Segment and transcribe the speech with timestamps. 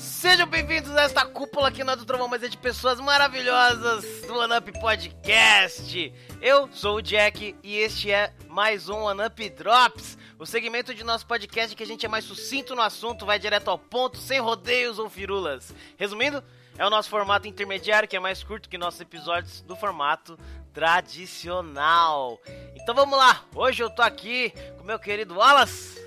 [0.00, 4.34] Sejam bem-vindos a esta cúpula aqui na do Trovão, mas é de pessoas maravilhosas do
[4.34, 6.14] OneUp Podcast.
[6.40, 11.26] Eu sou o Jack e este é mais um OneUp Drops, o segmento de nosso
[11.26, 14.98] podcast que a gente é mais sucinto no assunto, vai direto ao ponto, sem rodeios
[14.98, 15.74] ou firulas.
[15.98, 16.42] Resumindo,
[16.78, 20.38] é o nosso formato intermediário que é mais curto que nossos episódios do formato
[20.72, 22.40] tradicional.
[22.74, 26.00] Então vamos lá, hoje eu tô aqui com meu querido Wallace.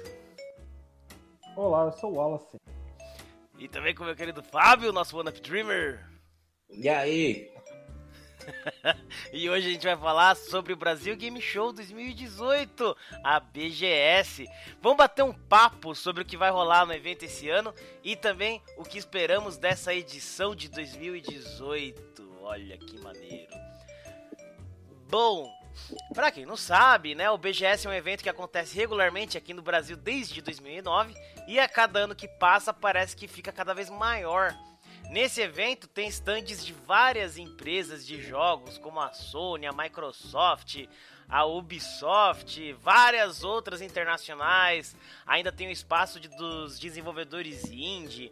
[1.55, 2.57] Olá, eu sou o Wallace.
[3.57, 6.03] E também com o meu querido Fábio, nosso One Up Dreamer.
[6.69, 7.53] E aí?
[9.31, 14.47] e hoje a gente vai falar sobre o Brasil Game Show 2018, a BGS.
[14.81, 18.61] Vamos bater um papo sobre o que vai rolar no evento esse ano e também
[18.77, 22.37] o que esperamos dessa edição de 2018.
[22.41, 23.53] Olha que maneiro.
[25.09, 25.49] Bom,
[26.13, 29.61] Pra quem não sabe, né, o BGS é um evento que acontece regularmente aqui no
[29.61, 31.15] Brasil desde 2009
[31.47, 34.55] e a cada ano que passa parece que fica cada vez maior.
[35.09, 40.87] Nesse evento tem stands de várias empresas de jogos, como a Sony, a Microsoft,
[41.27, 44.95] a Ubisoft, várias outras internacionais.
[45.25, 48.31] Ainda tem o espaço de, dos desenvolvedores indie.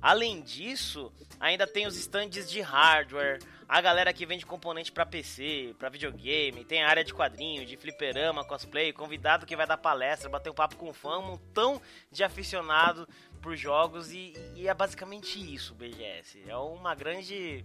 [0.00, 3.38] Além disso, ainda tem os stands de hardware,
[3.70, 7.76] a galera que vende componente para PC, para videogame, tem a área de quadrinho, de
[7.76, 12.24] fliperama, cosplay, convidado que vai dar palestra, bater um papo com fã, um montão de
[12.24, 13.08] aficionado
[13.40, 16.42] por jogos e, e é basicamente isso o BGS.
[16.48, 17.64] É uma grande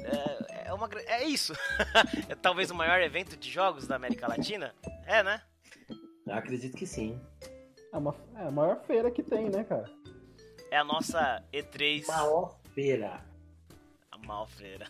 [0.00, 1.54] é, é, uma, é isso.
[2.28, 4.72] é talvez o maior evento de jogos da América Latina?
[5.04, 5.42] É, né?
[6.24, 7.20] Eu acredito que sim.
[7.92, 9.90] É, uma, é a maior feira que tem, né, cara?
[10.70, 12.06] É a nossa E3.
[12.06, 13.27] Maior feira.
[14.22, 14.86] A maior feira.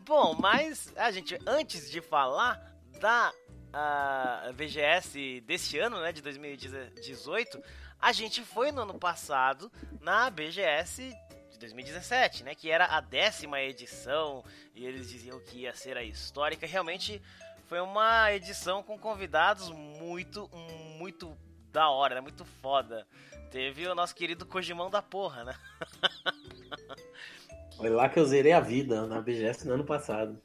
[0.00, 2.60] Bom, mas a gente, antes de falar
[2.98, 3.32] da
[3.68, 7.62] uh, VGS desse ano, né, de 2018,
[8.00, 9.70] a gente foi no ano passado
[10.00, 11.14] na BGS
[11.50, 14.44] de 2017, né, que era a décima edição
[14.74, 16.66] e eles diziam que ia ser a histórica.
[16.66, 17.20] Realmente
[17.66, 20.48] foi uma edição com convidados muito,
[20.96, 21.36] muito
[21.70, 23.06] da hora, né, muito foda.
[23.50, 25.54] Teve o nosso querido Kojimão da porra, né?
[27.76, 30.40] Foi lá que eu zerei a vida, na BGS no ano passado.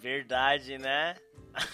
[0.00, 1.14] Verdade, né?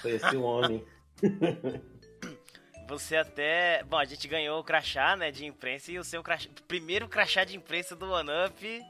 [0.02, 0.84] Foi esse homem.
[2.88, 3.82] Você até.
[3.84, 6.48] Bom, a gente ganhou o crachá, né, de imprensa e o seu crachá...
[6.66, 8.82] primeiro crachá de imprensa do OneUp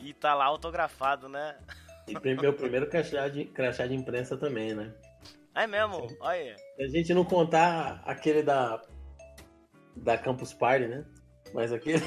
[0.00, 1.56] e tá lá autografado, né?
[2.06, 4.92] E meu primeiro crachá de, crachá de imprensa também, né?
[5.54, 6.06] É mesmo?
[6.20, 6.56] Olha.
[6.76, 8.82] Se a gente não contar aquele da
[9.96, 11.04] da Campus Party, né?
[11.52, 12.02] Mas aquele.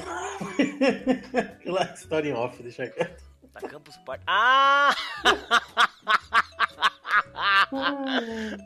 [1.36, 3.22] Aquela história em off, deixa quieto.
[3.52, 4.24] Da Campus Party.
[4.26, 4.94] Ah!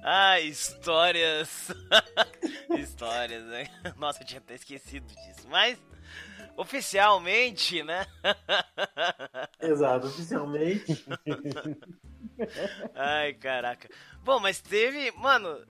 [0.05, 1.73] ah, histórias.
[2.79, 3.67] histórias, né?
[3.97, 5.49] Nossa, eu tinha até esquecido disso.
[5.49, 5.79] Mas,
[6.57, 8.07] oficialmente, né?
[9.61, 11.05] Exato, oficialmente.
[12.95, 13.89] Ai, caraca.
[14.23, 15.11] Bom, mas teve.
[15.13, 15.65] Mano,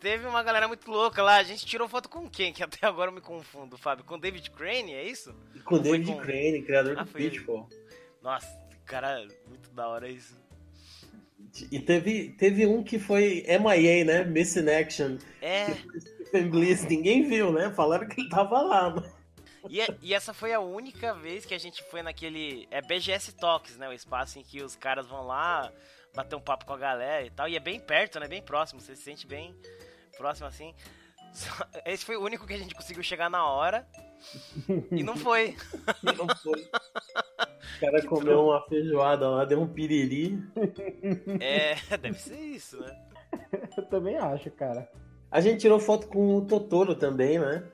[0.00, 1.36] teve uma galera muito louca lá.
[1.36, 2.52] A gente tirou foto com quem?
[2.52, 4.04] Que até agora eu me confundo, Fábio.
[4.04, 5.34] Com David Crane, é isso?
[5.64, 6.18] Com Ou David com...
[6.18, 7.68] Crane, criador ah, do Pitfall.
[8.22, 8.48] Nossa,
[8.84, 10.38] cara, muito da hora isso.
[11.70, 14.24] E teve, teve um que foi MIA, né?
[14.24, 15.18] Missing Action.
[15.42, 15.66] É.
[16.00, 17.70] Stephen Bliss, ninguém viu, né?
[17.70, 19.20] Falaram que ele tava lá, mano.
[19.68, 22.66] E, é, e, essa foi a única vez que a gente foi naquele.
[22.70, 23.88] É BGS Talks, né?
[23.88, 25.70] O espaço em que os caras vão lá
[26.14, 27.48] bater um papo com a galera e tal.
[27.48, 28.28] E é bem perto, né?
[28.28, 28.80] Bem próximo.
[28.80, 29.54] Você se sente bem
[30.20, 30.74] próximo assim.
[31.86, 33.86] Esse foi o único que a gente conseguiu chegar na hora.
[34.90, 35.56] e não foi.
[36.02, 36.62] E não foi.
[36.62, 40.38] O cara que comeu uma feijoada lá, deu um piriri.
[41.40, 43.02] É, deve ser isso, né?
[43.76, 44.90] Eu também acho, cara.
[45.30, 47.66] A gente tirou foto com o Totoro também, né?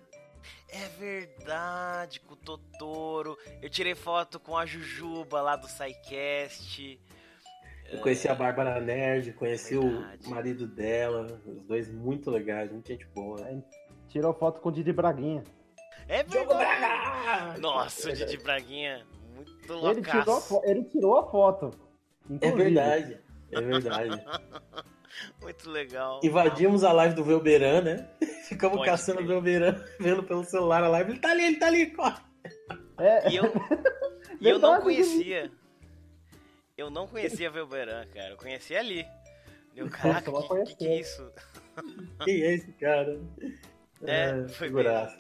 [0.69, 3.37] É verdade, com o Totoro.
[3.63, 7.01] Eu tirei foto com a Jujuba lá do SciCast.
[7.93, 10.27] Eu conheci a Bárbara Nerd, conheci Verdade.
[10.27, 13.45] o marido dela, os dois muito legais, muita gente boa.
[13.45, 13.63] Aí,
[14.09, 15.45] tirou foto com o Didi Braguinha.
[16.09, 17.61] É verdade!
[17.61, 19.89] Nossa, o Didi Braguinha, muito louco.
[19.91, 21.71] Ele tirou, ele tirou a foto.
[22.29, 22.61] Inclusive.
[22.61, 23.21] É verdade,
[23.53, 24.25] é verdade.
[25.41, 26.21] muito legal.
[26.23, 28.09] Invadimos a live do Velberan, né?
[28.49, 31.13] Ficamos Pode caçando o Velberan, vendo pelo celular a live.
[31.13, 32.21] Ele tá ali, ele tá ali, corre!
[32.99, 33.31] É.
[33.31, 33.45] E eu,
[34.41, 35.51] e eu não conhecia.
[36.77, 38.31] Eu não conhecia Velberan, cara.
[38.31, 39.07] Eu conhecia ali.
[39.75, 41.33] Meu, caraca, que, que, que, é isso?
[42.25, 43.19] Quem é esse cara?
[44.03, 45.17] É, é foi figuraça.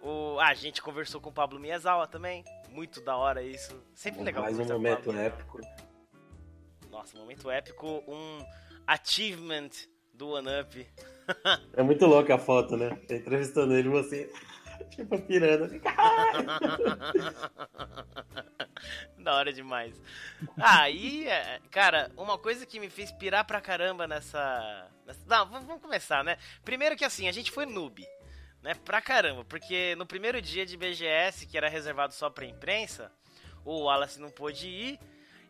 [0.00, 2.42] O, ah, a gente conversou com o Pablo Miyazawa também.
[2.70, 3.78] Muito da hora isso.
[3.92, 5.60] Sempre legal Mais um momento épico.
[6.90, 8.02] Nossa, momento épico.
[8.08, 8.38] Um
[8.86, 9.68] achievement
[10.14, 10.86] do One Up.
[11.76, 12.98] é muito louca a foto, né?
[13.10, 14.32] Entrevistando ele você.
[14.90, 15.68] Tipo pirando.
[19.18, 20.00] da hora demais.
[20.60, 24.88] Aí, ah, cara, uma coisa que me fez pirar pra caramba nessa.
[25.04, 25.20] nessa...
[25.26, 26.38] Não, vamos começar, né?
[26.64, 28.06] Primeiro que assim, a gente foi noob.
[28.62, 33.12] Né, pra caramba, porque no primeiro dia de BGS, que era reservado só pra imprensa,
[33.64, 34.98] o Wallace não pôde ir,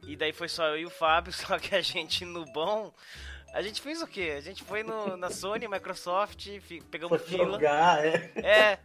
[0.06, 2.92] e daí foi só eu e o Fábio, só que a gente no bom.
[3.54, 4.34] A gente fez o quê?
[4.36, 6.46] A gente foi no, na Sony, Microsoft,
[6.90, 7.52] pegamos foi fila.
[7.52, 8.32] Jogar, é.
[8.36, 8.78] é.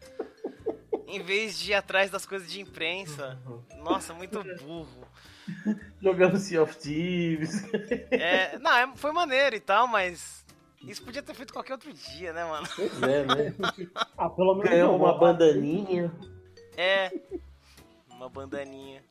[1.12, 3.38] Em vez de ir atrás das coisas de imprensa.
[3.84, 5.06] Nossa, muito burro.
[6.02, 7.66] Jogamos Sea of Thieves.
[8.10, 10.46] É, não, é, foi maneiro e tal, mas
[10.88, 12.66] isso podia ter feito qualquer outro dia, né, mano?
[12.74, 13.56] Pois é, né?
[14.18, 16.10] ah, pelo menos Ganhou uma bandaninha.
[16.78, 17.12] É,
[18.10, 19.04] uma bandaninha.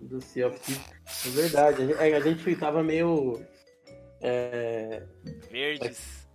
[0.00, 1.26] Do Sea of Thieves.
[1.26, 3.40] É verdade, a gente tava meio...
[4.20, 5.04] É...
[5.48, 6.26] Verdes.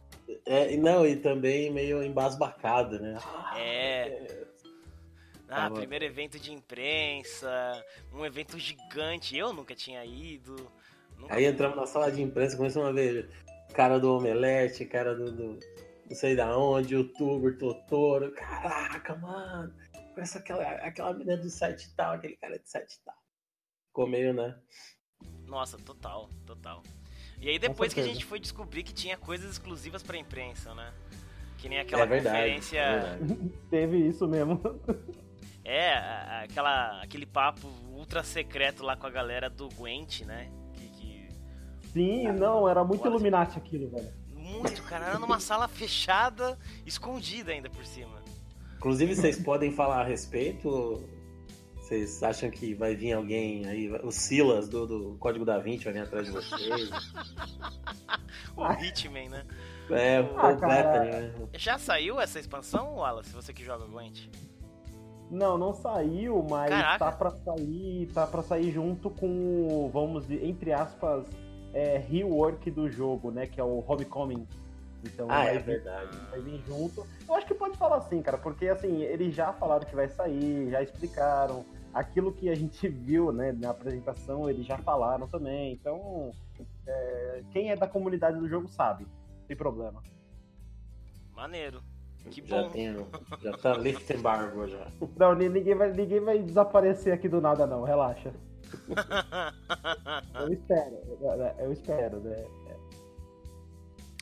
[0.46, 3.18] É, não, e também meio embasbacado, né?
[3.58, 4.46] É.
[5.52, 5.76] Ah, Tava...
[5.76, 10.56] primeiro evento de imprensa, um evento gigante, eu nunca tinha ido.
[11.18, 13.30] Nunca Aí entramos na sala de imprensa, começamos a ver
[13.74, 15.60] cara do Omelete, cara do, do
[16.10, 18.32] não sei da onde, youtuber, Totoro.
[18.32, 19.74] Caraca, mano,
[20.14, 23.16] conhece aquela, aquela menina do site tal, aquele cara de site tal.
[23.88, 24.58] Ficou meio, né?
[25.46, 26.82] Nossa, total, total.
[27.42, 30.94] E aí depois que a gente foi descobrir que tinha coisas exclusivas pra imprensa, né?
[31.58, 32.80] Que nem aquela é verdade, conferência.
[32.80, 33.20] É
[33.70, 34.62] Teve isso mesmo.
[35.72, 40.52] É, aquela, aquele papo ultra secreto lá com a galera do Gwent, né?
[40.74, 41.30] Que, que...
[41.94, 44.12] Sim, ah, não, era muito Illuminati aquilo, velho.
[44.36, 45.06] Muito, cara.
[45.06, 48.22] Era numa sala fechada, escondida ainda por cima.
[48.76, 51.02] Inclusive, vocês podem falar a respeito?
[51.78, 55.94] Vocês acham que vai vir alguém aí, o Silas do, do Código da Vinci vai
[55.94, 56.90] vir atrás de vocês?
[58.58, 59.46] o Hitman, né?
[59.90, 61.34] É, o ah, né?
[61.54, 64.28] Já saiu essa expansão, Wallace, você que joga Gwent?
[65.32, 67.00] Não, não saiu, mas Caraca.
[67.00, 71.26] tá para sair, tá para sair junto com, vamos dizer, entre aspas,
[71.74, 74.46] é, rework do jogo, né, que é o Homecoming.
[75.06, 76.18] Então ah, é vir, verdade.
[76.30, 77.08] Vai vir junto.
[77.28, 80.70] Eu acho que pode falar assim, cara, porque assim, eles já falaram que vai sair,
[80.70, 81.66] já explicaram.
[81.94, 85.72] Aquilo que a gente viu, né, na apresentação, eles já falaram também.
[85.72, 86.32] Então,
[86.86, 89.08] é, quem é da comunidade do jogo sabe,
[89.48, 90.04] tem problema.
[91.34, 91.82] Maneiro.
[92.30, 92.70] Que já bom.
[92.70, 92.96] Tem,
[93.42, 94.88] já tá lift embargo já.
[95.18, 98.32] Não, ninguém vai, ninguém vai desaparecer aqui do nada, não, relaxa.
[100.40, 100.96] eu espero,
[101.60, 102.46] eu espero, né?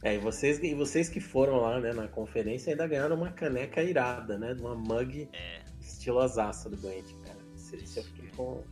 [0.01, 3.83] É, e vocês, e vocês que foram lá, né, na conferência ainda ganharam uma caneca
[3.83, 4.55] irada, né?
[4.59, 5.61] Uma mug é.
[5.81, 7.37] estilosaça do Gwent, cara.
[7.55, 8.63] Isso eu fiquei com.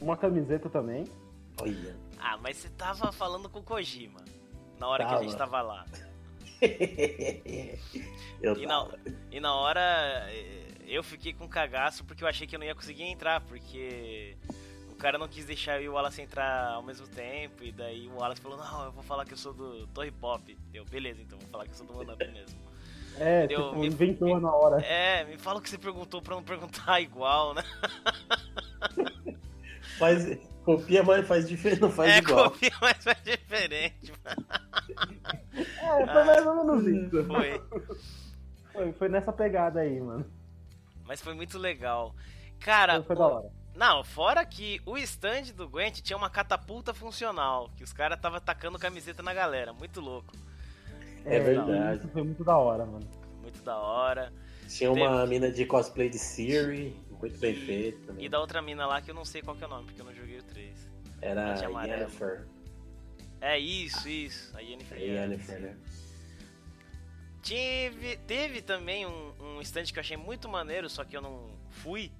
[0.00, 1.04] Uma camiseta também.
[1.60, 1.96] Olha.
[2.18, 4.24] Ah, mas você tava falando com o Kojima
[4.78, 5.16] na hora tava.
[5.16, 5.84] que a gente tava lá.
[8.56, 8.88] E, na,
[9.30, 12.74] e na hora eh, eu fiquei com cagaço porque eu achei que eu não ia
[12.74, 14.36] conseguir entrar, porque
[14.90, 18.08] o cara não quis deixar eu e o Wallace entrar ao mesmo tempo, e daí
[18.08, 20.56] o Wallace falou, não, eu vou falar que eu sou do Torre Pop.
[20.70, 22.58] Deu, beleza, então vou falar que eu sou do One mesmo.
[23.18, 24.82] É, Deu, tipo, me, inventou me, na hora.
[24.82, 27.62] É, me fala o que você perguntou pra não perguntar igual, né?
[29.98, 32.46] Faz, copia, mas faz diferente, não faz é, igual.
[32.46, 34.12] É, copia, mas faz diferente.
[35.54, 37.24] É, foi mais ou menos isso.
[37.24, 37.62] Foi.
[38.72, 38.92] foi.
[38.92, 40.26] Foi nessa pegada aí, mano.
[41.04, 42.14] Mas foi muito legal.
[42.58, 42.96] Cara.
[42.96, 43.50] Foi, foi da hora.
[43.76, 48.38] Não, fora que o stand do Gwent tinha uma catapulta funcional, que os caras estavam
[48.38, 50.32] atacando camiseta na galera, muito louco.
[51.24, 51.98] É, é verdade.
[51.98, 53.06] Isso foi muito da hora, mano.
[53.42, 54.32] Muito da hora.
[54.66, 55.02] Tinha Teve...
[55.02, 58.24] uma mina de cosplay de Siri, muito bem feito também.
[58.24, 60.00] E da outra mina lá que eu não sei qual que é o nome, porque
[60.00, 60.25] eu não joguei o 3.
[61.20, 62.46] Era a Yennefer.
[63.40, 64.56] É isso, isso.
[64.56, 64.98] A Yennefer.
[64.98, 65.76] A Yennefer, né?
[67.42, 71.48] Tive, teve também um, um stand que eu achei muito maneiro, só que eu não
[71.70, 72.10] fui,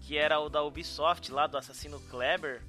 [0.00, 2.60] que era o da Ubisoft lá do Assassino Kleber,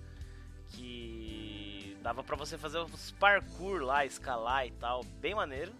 [0.69, 5.73] que dava para você fazer os parkour lá, escalar e tal, bem maneiro.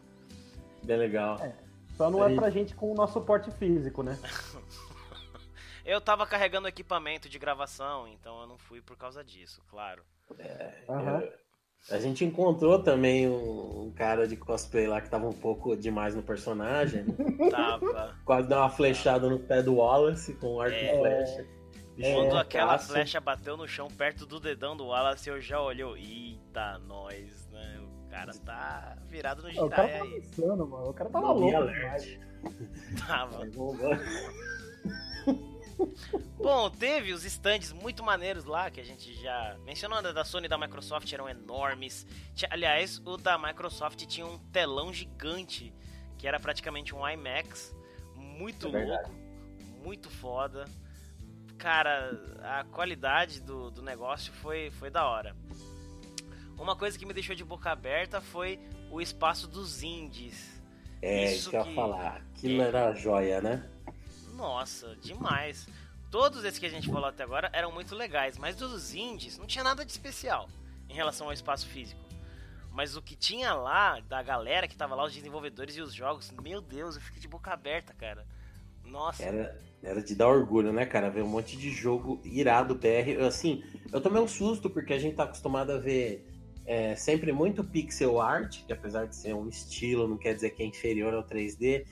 [0.83, 1.37] Bem legal.
[1.39, 1.53] É,
[1.95, 2.33] só não Aí...
[2.33, 4.19] é pra gente com o nosso porte físico, né?
[5.85, 10.03] eu tava carregando equipamento de gravação, então eu não fui por causa disso, claro.
[10.39, 11.19] É, uhum.
[11.19, 11.33] eu,
[11.91, 16.23] a gente encontrou também um, cara de cosplay lá que tava um pouco demais no
[16.23, 17.05] personagem.
[17.51, 18.15] Tava.
[18.25, 20.95] Quase deu uma flechada no pé do Wallace com um arco é...
[20.95, 21.47] e flecha.
[21.95, 25.85] Quando é, aquela flecha bateu no chão perto do dedão do Wallace, eu já olhei,
[25.85, 27.79] eita, nós, né?
[27.79, 30.89] O cara tá virado no Jedi O cara tá pensando, mano.
[30.89, 32.19] O cara tava louco demais.
[33.07, 33.45] Tava.
[36.37, 40.49] Bom, teve os stands muito maneiros lá, que a gente já mencionou, da Sony e
[40.49, 42.05] da Microsoft eram enormes.
[42.49, 45.73] Aliás, o da Microsoft tinha um telão gigante,
[46.17, 47.75] que era praticamente um IMAX,
[48.15, 49.11] muito é louco,
[49.83, 50.65] muito foda.
[51.57, 52.11] Cara,
[52.43, 55.35] a qualidade do, do negócio foi, foi da hora.
[56.57, 58.59] Uma coisa que me deixou de boca aberta foi
[58.91, 60.61] o espaço dos indies.
[61.01, 62.23] É, isso que eu ia falar.
[62.35, 62.67] Aquilo é...
[62.67, 63.69] era joia, né?
[64.35, 65.67] Nossa, demais.
[66.11, 69.47] Todos esses que a gente falou até agora eram muito legais, mas dos indies não
[69.47, 70.49] tinha nada de especial
[70.89, 72.01] em relação ao espaço físico.
[72.71, 76.31] Mas o que tinha lá, da galera que tava lá, os desenvolvedores e os jogos,
[76.43, 78.25] meu Deus, eu fiquei de boca aberta, cara.
[78.83, 79.23] Nossa.
[79.23, 81.09] Era, era de dar orgulho, né, cara?
[81.09, 83.25] Ver um monte de jogo irado PR.
[83.25, 86.27] Assim, eu tomei um susto porque a gente tá acostumado a ver
[86.65, 90.61] é, sempre muito pixel art, que apesar de ser um estilo, não quer dizer que
[90.61, 91.85] é inferior ao 3D.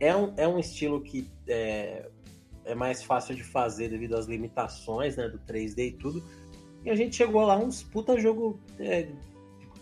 [0.00, 2.08] É um, é um estilo que é,
[2.64, 6.24] é mais fácil de fazer devido às limitações né, do 3D e tudo.
[6.84, 9.06] E a gente chegou lá uns puta jogo é,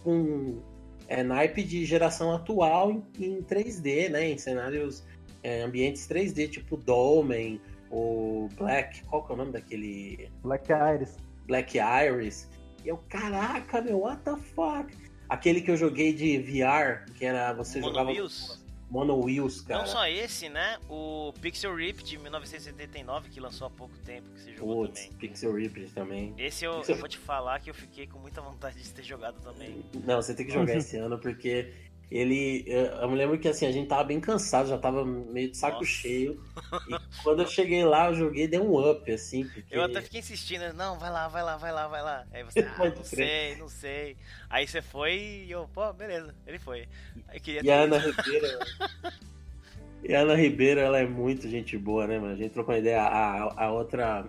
[0.02, 0.60] com
[1.06, 4.30] é, naipe de geração atual em, em 3D, né?
[4.30, 5.04] Em cenários,
[5.42, 7.60] é, ambientes 3D, tipo Dolmen,
[7.90, 10.30] o Black, qual que é o nome daquele?
[10.42, 11.16] Black Iris.
[11.46, 12.48] Black Iris.
[12.84, 14.94] E eu, caraca, meu, what the fuck?
[15.28, 18.10] Aquele que eu joguei de VR, que era você Mono jogava.
[18.10, 18.64] Wheels?
[18.90, 19.80] Mono Wheels, cara.
[19.80, 20.78] Não só esse, né?
[20.88, 25.18] O Pixel Rip de 1979, que lançou há pouco tempo, que você jogou Putz, também.
[25.18, 26.34] Pixel Rip também.
[26.38, 29.02] Esse eu, Pixel- eu vou te falar que eu fiquei com muita vontade de ter
[29.02, 29.84] jogado também.
[30.04, 31.72] Não, você tem que jogar esse ano, porque
[32.10, 32.64] ele.
[32.66, 35.80] Eu me lembro que assim, a gente tava bem cansado, já tava meio de saco
[35.80, 35.86] Nossa.
[35.86, 36.42] cheio.
[36.88, 39.46] E quando eu cheguei lá, eu joguei, dei um up, assim.
[39.46, 39.76] Porque...
[39.76, 42.26] Eu até fiquei insistindo, não, vai lá, vai lá, vai lá, vai lá.
[42.32, 44.16] Aí você, ah, não sei, não sei.
[44.48, 46.88] Aí você foi e eu, pô, beleza, ele foi.
[47.28, 48.58] Aí queria E a Ana Ribeira.
[50.02, 52.32] e a Ana Ribeira, ela é muito gente boa, né, mano?
[52.32, 53.02] A gente trocou uma ideia.
[53.02, 54.26] A, a, a outra.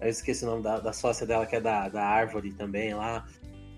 [0.00, 3.26] Eu esqueci o nome da, da sócia dela, que é da, da Árvore também lá.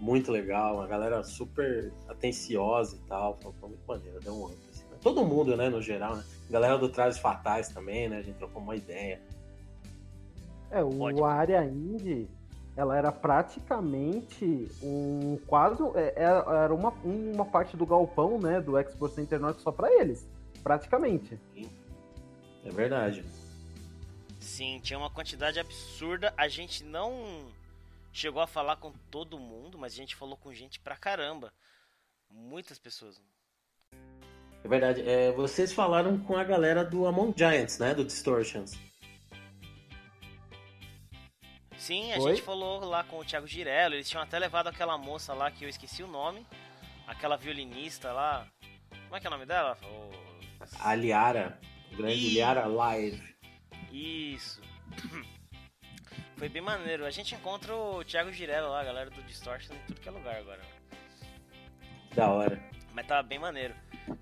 [0.02, 3.38] Muito legal, uma galera super atenciosa e tal.
[3.40, 4.58] Foi foi muito maneiro, deu um up.
[4.68, 4.96] assim, né?
[5.00, 6.24] Todo mundo, né, no geral, né?
[6.50, 8.18] Galera do Trajes Fatais também, né?
[8.18, 9.22] A gente trocou uma ideia.
[10.72, 12.28] É, o a área indie,
[12.76, 18.76] ela era praticamente um quase é, era era uma, uma parte do galpão, né, do
[18.76, 20.28] Expo Center Norte só pra eles,
[20.64, 21.38] praticamente.
[22.64, 23.24] É verdade.
[24.40, 26.34] Sim, tinha uma quantidade absurda.
[26.36, 27.46] A gente não
[28.12, 31.52] chegou a falar com todo mundo, mas a gente falou com gente pra caramba.
[32.30, 33.20] Muitas pessoas.
[34.64, 35.02] É verdade.
[35.08, 37.94] É, vocês falaram com a galera do Among Giants, né?
[37.94, 38.78] Do Distortions.
[41.76, 42.30] Sim, a Oi?
[42.36, 43.94] gente falou lá com o Thiago Girello.
[43.94, 46.46] Eles tinham até levado aquela moça lá que eu esqueci o nome.
[47.06, 48.46] Aquela violinista lá.
[49.04, 49.76] Como é que é o nome dela?
[49.82, 50.12] O-
[50.78, 51.58] A Liara.
[51.92, 52.34] O grande Ih.
[52.34, 53.34] Liara Live.
[53.90, 54.60] Isso.
[56.42, 57.06] Foi bem maneiro.
[57.06, 60.10] A gente encontra o Thiago Girello lá, a galera do Distortion em tudo que é
[60.10, 60.60] lugar agora.
[62.16, 62.60] Da hora.
[62.92, 63.72] Mas tava bem maneiro.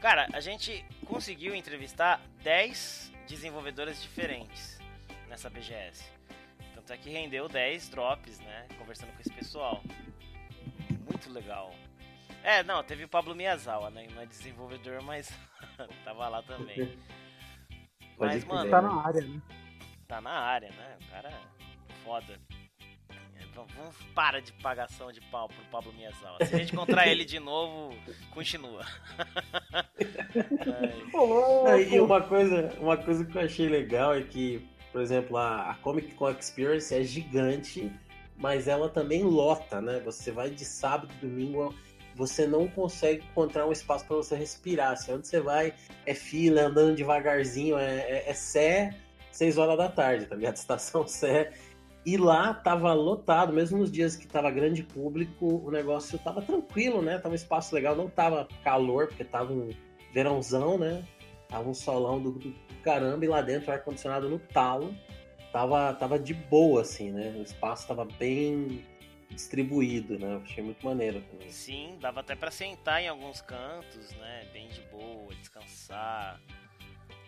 [0.00, 4.78] Cara, a gente conseguiu entrevistar 10 desenvolvedoras diferentes
[5.30, 6.12] nessa BGS.
[6.74, 8.66] Tanto é que rendeu 10 drops, né?
[8.78, 9.82] Conversando com esse pessoal.
[11.08, 11.74] Muito legal.
[12.44, 14.06] É, não, teve o Pablo Miyazawa, né?
[14.14, 15.32] Não é desenvolvedor, mas
[16.04, 16.98] tava lá também.
[18.18, 19.42] Pode Mas, mano, Tá na área, né?
[20.06, 20.98] tá na área, né?
[21.00, 21.59] O cara é
[22.04, 22.38] foda.
[23.37, 26.38] É, vamos- para de pagação de pau pro Pablo Miyazawa.
[26.45, 27.97] Se a gente encontrar ele de novo,
[28.33, 28.85] continua.
[31.66, 35.71] Ah, E uma coisa, uma coisa que eu achei legal é que, por exemplo, a,
[35.71, 37.92] a Comic Con Experience é gigante,
[38.37, 40.00] mas ela também lota, né?
[40.04, 41.75] Você vai de sábado e domingo,
[42.14, 44.97] você não consegue encontrar um espaço para você respirar.
[44.97, 45.75] Se onde você vai
[46.07, 48.95] é fila, andando devagarzinho, é, é, é Sé,
[49.30, 50.57] 6 horas da tarde, tá ligado?
[50.57, 51.52] Estação Sé.
[52.04, 57.02] E lá tava lotado, mesmo nos dias que tava grande público, o negócio tava tranquilo,
[57.02, 57.19] né?
[57.19, 59.69] Tava um espaço legal, não tava calor, porque tava um
[60.12, 61.04] verãozão, né?
[61.49, 64.95] Tava um solão do, do caramba e lá dentro ar-condicionado no talo.
[65.52, 67.35] Tava, tava de boa, assim, né?
[67.37, 68.83] O espaço tava bem
[69.28, 70.40] distribuído, né?
[70.42, 71.50] Achei muito maneiro também.
[71.50, 74.47] Sim, dava até pra sentar em alguns cantos, né?
[74.52, 76.40] Bem de boa, descansar.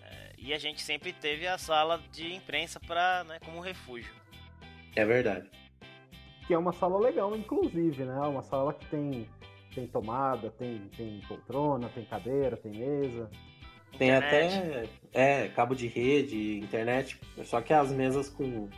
[0.02, 4.21] É, e a gente sempre teve a sala de imprensa pra, né, como refúgio.
[4.96, 5.48] É verdade.
[6.46, 8.14] Que é uma sala legal, inclusive, né?
[8.20, 9.28] Uma sala que tem,
[9.74, 13.30] tem tomada, tem, tem poltrona, tem cadeira, tem mesa.
[13.98, 14.88] Tem Internet.
[15.12, 18.68] até é, cabo de rede, internet, só que as mesas com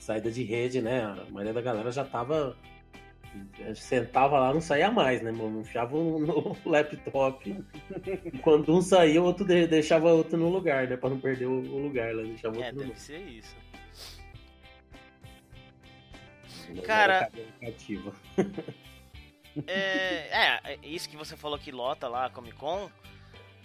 [0.00, 1.02] saída de rede, né?
[1.04, 2.56] A maioria da galera já tava.
[3.74, 5.60] Sentava lá, não saía mais, né, mano?
[5.60, 7.64] Enfiava um no laptop.
[8.32, 10.96] E quando um saía, o outro de- deixava o outro no lugar, né?
[10.96, 12.22] Pra não perder o lugar, né?
[12.22, 13.56] Deixava É, outro no deve ser isso.
[16.84, 18.12] Cara- cadeira cativa.
[19.68, 22.90] É, é, isso que você falou que lota lá a Comic Con.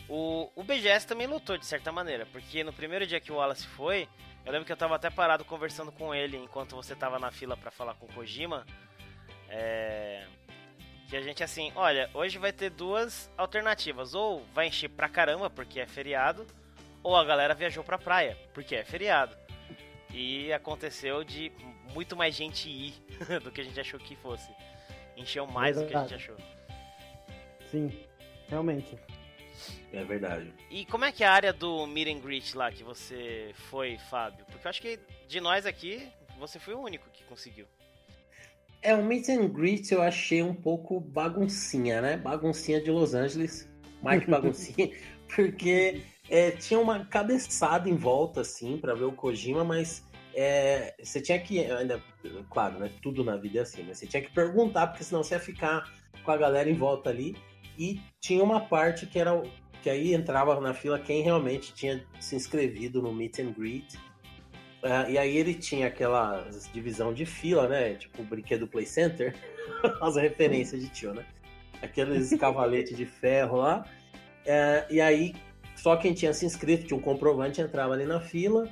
[0.07, 3.65] O, o BGS também lutou de certa maneira, porque no primeiro dia que o Wallace
[3.65, 4.07] foi,
[4.45, 7.57] eu lembro que eu tava até parado conversando com ele enquanto você tava na fila
[7.57, 8.65] para falar com o Kojima.
[9.49, 10.25] É,
[11.07, 14.13] que a gente assim, olha, hoje vai ter duas alternativas.
[14.13, 16.45] Ou vai encher pra caramba porque é feriado,
[17.01, 19.35] ou a galera viajou pra praia porque é feriado.
[20.11, 21.51] E aconteceu de
[21.93, 22.93] muito mais gente ir
[23.43, 24.51] do que a gente achou que fosse.
[25.17, 26.35] Encheu mais é do que a gente achou.
[27.69, 27.91] Sim,
[28.47, 28.97] realmente.
[29.91, 30.53] É verdade.
[30.69, 33.97] E como é que é a área do meet and greet lá que você foi,
[34.09, 34.45] Fábio?
[34.45, 37.65] Porque eu acho que de nós aqui, você foi o único que conseguiu.
[38.81, 42.15] É, o meet and greet eu achei um pouco baguncinha, né?
[42.15, 43.67] Baguncinha de Los Angeles.
[44.01, 44.91] Mike baguncinha.
[45.35, 50.03] porque é, tinha uma cabeçada em volta, assim, para ver o Kojima, mas
[50.39, 52.01] é, você tinha que, ainda,
[52.49, 52.89] claro, né?
[53.01, 55.93] Tudo na vida é assim, mas você tinha que perguntar, porque senão você ia ficar
[56.23, 57.35] com a galera em volta ali.
[57.77, 59.41] E tinha uma parte que era
[59.81, 63.95] que aí entrava na fila quem realmente tinha se inscrevido no meet and greet.
[64.81, 67.95] Uh, e aí ele tinha aquela divisão de fila, né?
[67.95, 69.35] Tipo o brinquedo Play Center.
[70.01, 71.25] As referências de tio, né?
[71.81, 73.85] Aqueles cavaletes de ferro lá.
[74.45, 75.35] Uh, e aí,
[75.75, 78.69] só quem tinha se inscrito, tinha um comprovante, entrava ali na fila.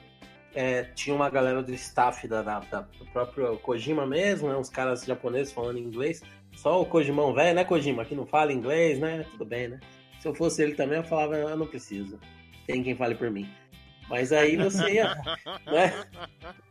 [0.56, 4.56] É, tinha uma galera do staff da, da, da, do próprio Kojima mesmo, né?
[4.56, 6.24] Uns caras japoneses falando inglês.
[6.56, 8.06] Só o Kojimão velho, né, Kojima?
[8.06, 9.26] Que não fala inglês, né?
[9.32, 9.80] Tudo bem, né?
[10.20, 12.20] Se eu fosse ele também, eu falava, eu não preciso.
[12.66, 13.48] Tem quem fale por mim.
[14.10, 15.16] Mas aí você ia,
[15.68, 16.06] né?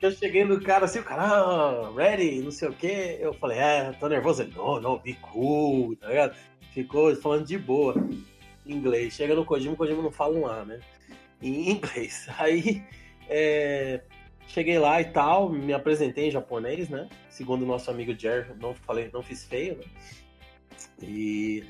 [0.00, 3.18] Eu cheguei no cara assim, o cara, ah, ready, não sei o quê.
[3.20, 4.42] Eu falei, é, tô nervoso.
[4.42, 6.34] Ele, não, não, be cool, tá ligado?
[6.72, 7.94] Ficou falando de boa,
[8.66, 9.14] em inglês.
[9.14, 10.80] Chega no Kojima, o Kojima não fala um A, né?
[11.42, 12.26] Em inglês.
[12.38, 12.82] Aí,
[13.28, 14.00] é,
[14.48, 17.08] cheguei lá e tal, me apresentei em japonês, né?
[17.28, 19.84] Segundo o nosso amigo Jer, não falei, não fiz feio, né?
[21.02, 21.64] E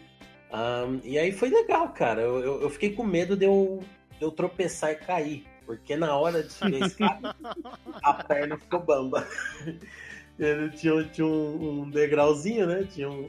[0.52, 2.22] um, e aí foi legal, cara.
[2.22, 3.82] Eu, eu, eu, fiquei com medo de eu,
[4.18, 5.46] de eu tropeçar e cair.
[5.64, 7.36] Porque na hora de subir a escada,
[8.02, 9.26] a perna ficou bamba.
[10.38, 12.84] Ele tinha, tinha um, um, degrauzinho, né?
[12.84, 13.28] Tinha um,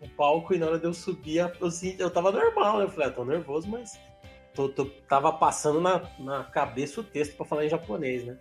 [0.00, 2.84] um, palco e na hora de eu subir, eu, assim, eu tava normal, né?
[2.84, 3.98] Eu falei, ah, tô nervoso, mas
[4.58, 8.36] tô, tô, tava passando na, na cabeça o texto para falar em japonês, né?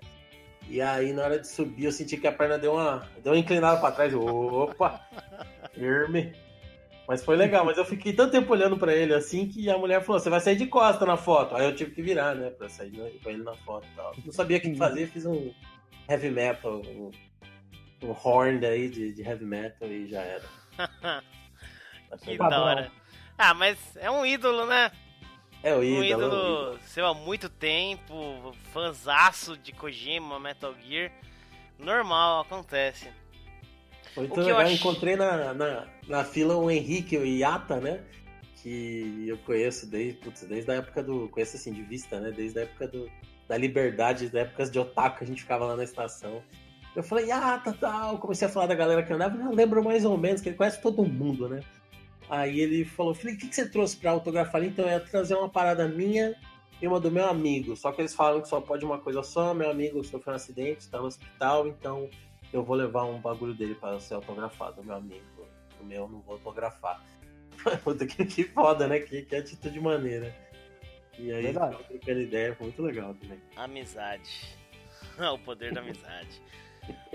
[0.67, 3.39] E aí, na hora de subir, eu senti que a perna deu uma, deu uma
[3.39, 4.13] inclinada para trás.
[4.13, 4.99] Opa!
[5.73, 6.33] Firme.
[7.07, 10.03] Mas foi legal, mas eu fiquei tanto tempo olhando para ele assim que a mulher
[10.03, 11.55] falou: você vai sair de costa na foto.
[11.55, 12.91] Aí eu tive que virar, né, pra sair
[13.23, 14.13] com ele na foto e tal.
[14.25, 15.53] Não sabia o que fazer, fiz um
[16.09, 17.11] heavy metal, um,
[18.03, 20.45] um horn daí de, de heavy metal e já era.
[22.21, 22.91] que da hora.
[23.37, 24.91] Ah, mas é um ídolo, né?
[25.63, 25.99] É o ídolo.
[25.99, 31.11] Um ídolo seu há muito tempo, fanzaço de Kojima, Metal Gear.
[31.79, 33.09] Normal, acontece.
[34.17, 38.01] Então, eu, encontrei na, na, na fila o Henrique o Iata, né?
[38.63, 41.29] Que eu conheço desde, putz, desde a época do.
[41.29, 42.31] Conheço assim, de vista, né?
[42.31, 43.09] Desde a época do,
[43.47, 46.41] da liberdade, da época de otaku, a gente ficava lá na estação.
[46.95, 48.17] Eu falei, ah, tá, tal.
[48.17, 50.81] Comecei a falar da galera que andava, eu lembro mais ou menos, que ele conhece
[50.81, 51.61] todo mundo, né?
[52.29, 54.63] Aí ele falou, falei, o que, que você trouxe pra autografar?
[54.63, 56.35] Então eu ia trazer uma parada minha
[56.81, 57.75] e uma do meu amigo.
[57.75, 60.89] Só que eles falaram que só pode uma coisa só, meu amigo sofreu um acidente,
[60.89, 62.09] tá no hospital, então
[62.51, 65.47] eu vou levar um bagulho dele para ser autografado, meu amigo.
[65.79, 67.01] O meu eu não vou autografar.
[67.83, 68.99] Puta que, que foda, né?
[68.99, 70.35] Que, que atitude maneira.
[71.17, 73.41] E aí, trocando ideia, foi muito legal também.
[73.55, 74.55] Amizade.
[75.33, 76.41] o poder da amizade.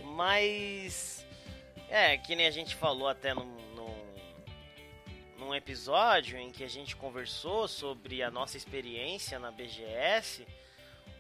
[0.03, 1.25] Mas.
[1.89, 3.55] É, que nem a gente falou até num,
[5.45, 10.47] num, episódio em que a gente conversou sobre a nossa experiência na BGS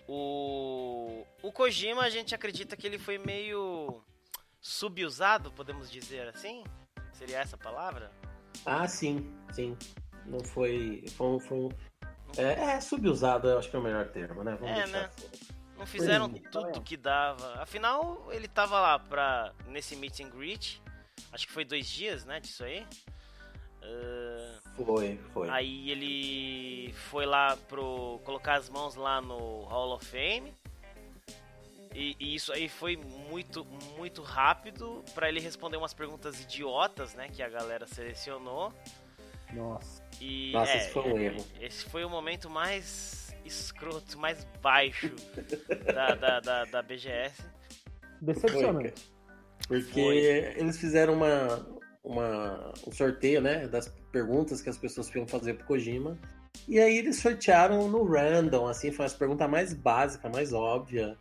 [0.09, 4.03] o, o Kojima, a gente acredita que ele foi meio
[4.61, 6.65] subusado, podemos dizer assim?
[7.13, 8.11] Seria essa a palavra?
[8.67, 9.77] Ah, sim, sim.
[10.27, 11.05] Não foi.
[11.17, 11.69] Foi, foi
[12.37, 14.57] é, é subusado, eu acho que é o melhor termo, né?
[14.59, 15.05] Vamos é, né?
[15.05, 15.29] Assim.
[15.79, 17.61] Não fizeram foi tudo que dava.
[17.63, 20.83] Afinal, ele tava lá pra, nesse meet and greet.
[21.33, 22.41] Acho que foi dois dias, né?
[22.41, 22.87] Disso aí.
[23.83, 25.49] Uh, foi, foi.
[25.51, 30.53] Aí ele foi lá pro colocar as mãos lá no Hall of Fame.
[31.95, 33.67] E, e isso aí foi muito,
[33.99, 37.29] muito rápido para ele responder umas perguntas idiotas, né?
[37.29, 38.73] Que a galera selecionou.
[39.53, 40.03] Nossa.
[40.21, 41.47] E, Nossa, é, esse foi um erro.
[41.61, 45.11] Esse foi o momento mais escroto, mais baixo
[45.93, 47.43] da, da, da, da, BGS.
[48.21, 49.13] Decepcionante.
[49.69, 50.17] Porque foi.
[50.17, 51.67] eles fizeram uma,
[52.05, 56.19] uma, um sorteio, né, das perguntas que as pessoas podiam fazer pro Kojima.
[56.69, 61.17] E aí eles sortearam no random, assim, foi as perguntas mais básicas, mais óbvia,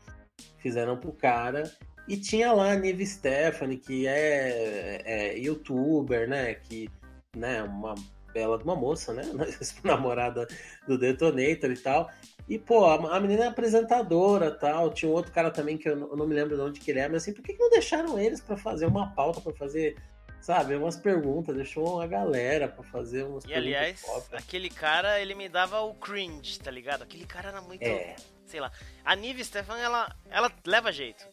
[0.58, 1.72] fizeram pro cara.
[2.08, 6.90] E tinha lá a Nive Stephanie, que é, é youtuber, né, que,
[7.36, 7.96] né, uma
[8.34, 9.24] bela de uma moça, né?
[9.84, 10.48] Namorada
[10.88, 12.10] do Detonator e tal.
[12.50, 14.92] E, pô, a, menina é apresentadora tal.
[14.92, 17.08] Tinha um outro cara também que eu não, me lembro de onde que ele é,
[17.08, 19.96] mas assim, por que não deixaram eles para fazer uma pauta, para fazer,
[20.42, 21.56] sabe, umas perguntas?
[21.56, 23.68] Deixou uma galera para fazer umas E perguntas.
[23.76, 24.36] aliás, pop.
[24.36, 27.04] aquele cara, ele me dava o cringe, tá ligado?
[27.04, 27.84] Aquele cara era muito.
[27.84, 28.16] É.
[28.46, 28.72] Sei lá.
[29.06, 31.26] A Nive Stefan, ela, ela leva jeito.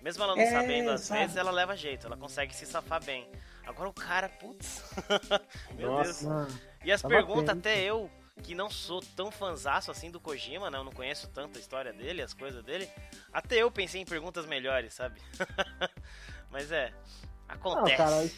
[0.00, 1.20] Mesmo ela não É, sabendo às sabe?
[1.20, 2.06] vezes, ela leva jeito.
[2.06, 3.28] Ela consegue se safar bem.
[3.66, 4.82] Agora o cara, putz.
[5.76, 6.04] Meu Nossa.
[6.10, 6.22] Deus.
[6.22, 8.10] Mano, E as Tá perguntas, até eu,
[8.42, 10.78] que não sou tão fanzaço assim do Kojima, né?
[10.78, 12.88] Eu não conheço tanto a história dele, as coisas dele.
[13.32, 15.20] Até eu pensei em perguntas melhores, sabe?
[16.50, 16.90] Mas é.
[17.48, 17.96] Não, Acontece.
[17.96, 18.30] cara,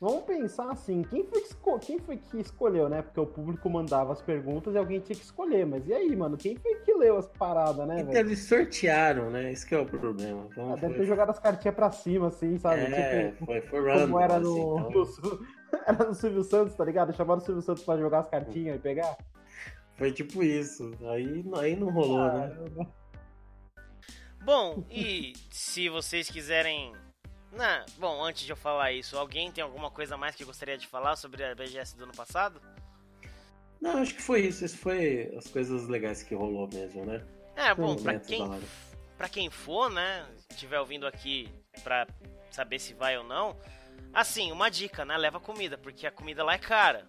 [0.00, 3.02] vamos pensar assim, quem foi, que esco- quem foi que escolheu, né?
[3.02, 5.66] Porque o público mandava as perguntas e alguém tinha que escolher.
[5.66, 6.36] Mas e aí, mano?
[6.36, 9.50] Quem foi que leu as paradas, né, Então eles sortearam, né?
[9.52, 10.46] Esse que é o problema.
[10.50, 12.82] Então, Ah, deve foi- ter jogado as cartinhas pra cima, assim, sabe?
[12.82, 15.40] É, Tipo, foi, foi random, como era assim, no, então- no Sil-
[15.86, 17.12] era no Silvio Santos, tá ligado?
[17.14, 19.16] Chamaram o Silvio Santos pra jogar as cartinhas e pegar.
[19.96, 20.92] Foi tipo isso.
[21.10, 22.48] Aí, aí não rolou, né?
[22.48, 22.94] Caramba.
[24.44, 26.92] Bom, e se vocês quiserem.
[27.52, 30.86] Nah, bom, antes de eu falar isso, alguém tem alguma coisa mais que gostaria de
[30.86, 32.60] falar sobre a BGS do ano passado?
[33.80, 34.64] Não, acho que foi isso.
[34.64, 37.24] Isso foi as coisas legais que rolou mesmo, né?
[37.56, 38.50] É, bom, Sim, pra quem,
[39.16, 41.48] pra quem for, né, estiver ouvindo aqui
[41.82, 42.06] pra
[42.50, 43.56] saber se vai ou não,
[44.12, 47.08] assim, uma dica, né, leva comida, porque a comida lá é cara.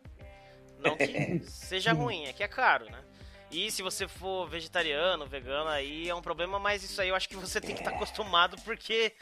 [0.79, 3.03] Não que seja ruim, é que é caro, né?
[3.51, 7.27] E se você for vegetariano, vegano, aí é um problema, mas isso aí eu acho
[7.27, 9.13] que você tem que estar acostumado, porque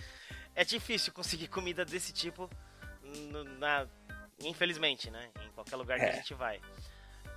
[0.58, 2.50] é difícil conseguir comida desse tipo,
[3.60, 3.88] na,
[4.44, 5.30] infelizmente, né?
[5.48, 6.16] Em qualquer lugar que a É.
[6.16, 6.60] gente vai.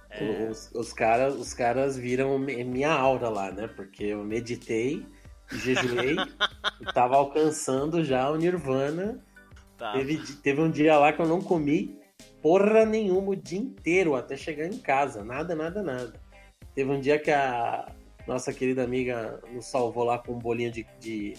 [0.09, 0.49] É.
[0.51, 3.69] Os, os, caras, os caras viram mi- minha aura lá, né?
[3.69, 5.07] Porque eu meditei,
[5.53, 6.17] jejuei
[6.81, 9.25] e tava alcançando já o Nirvana.
[9.79, 9.93] Tá.
[9.93, 11.99] Teve, teve um dia lá que eu não comi
[12.43, 15.23] porra nenhuma o dia inteiro até chegar em casa.
[15.23, 16.13] Nada, nada, nada.
[16.75, 17.87] Teve um dia que a
[18.27, 20.85] nossa querida amiga nos salvou lá com um bolinho de.
[20.99, 21.35] de,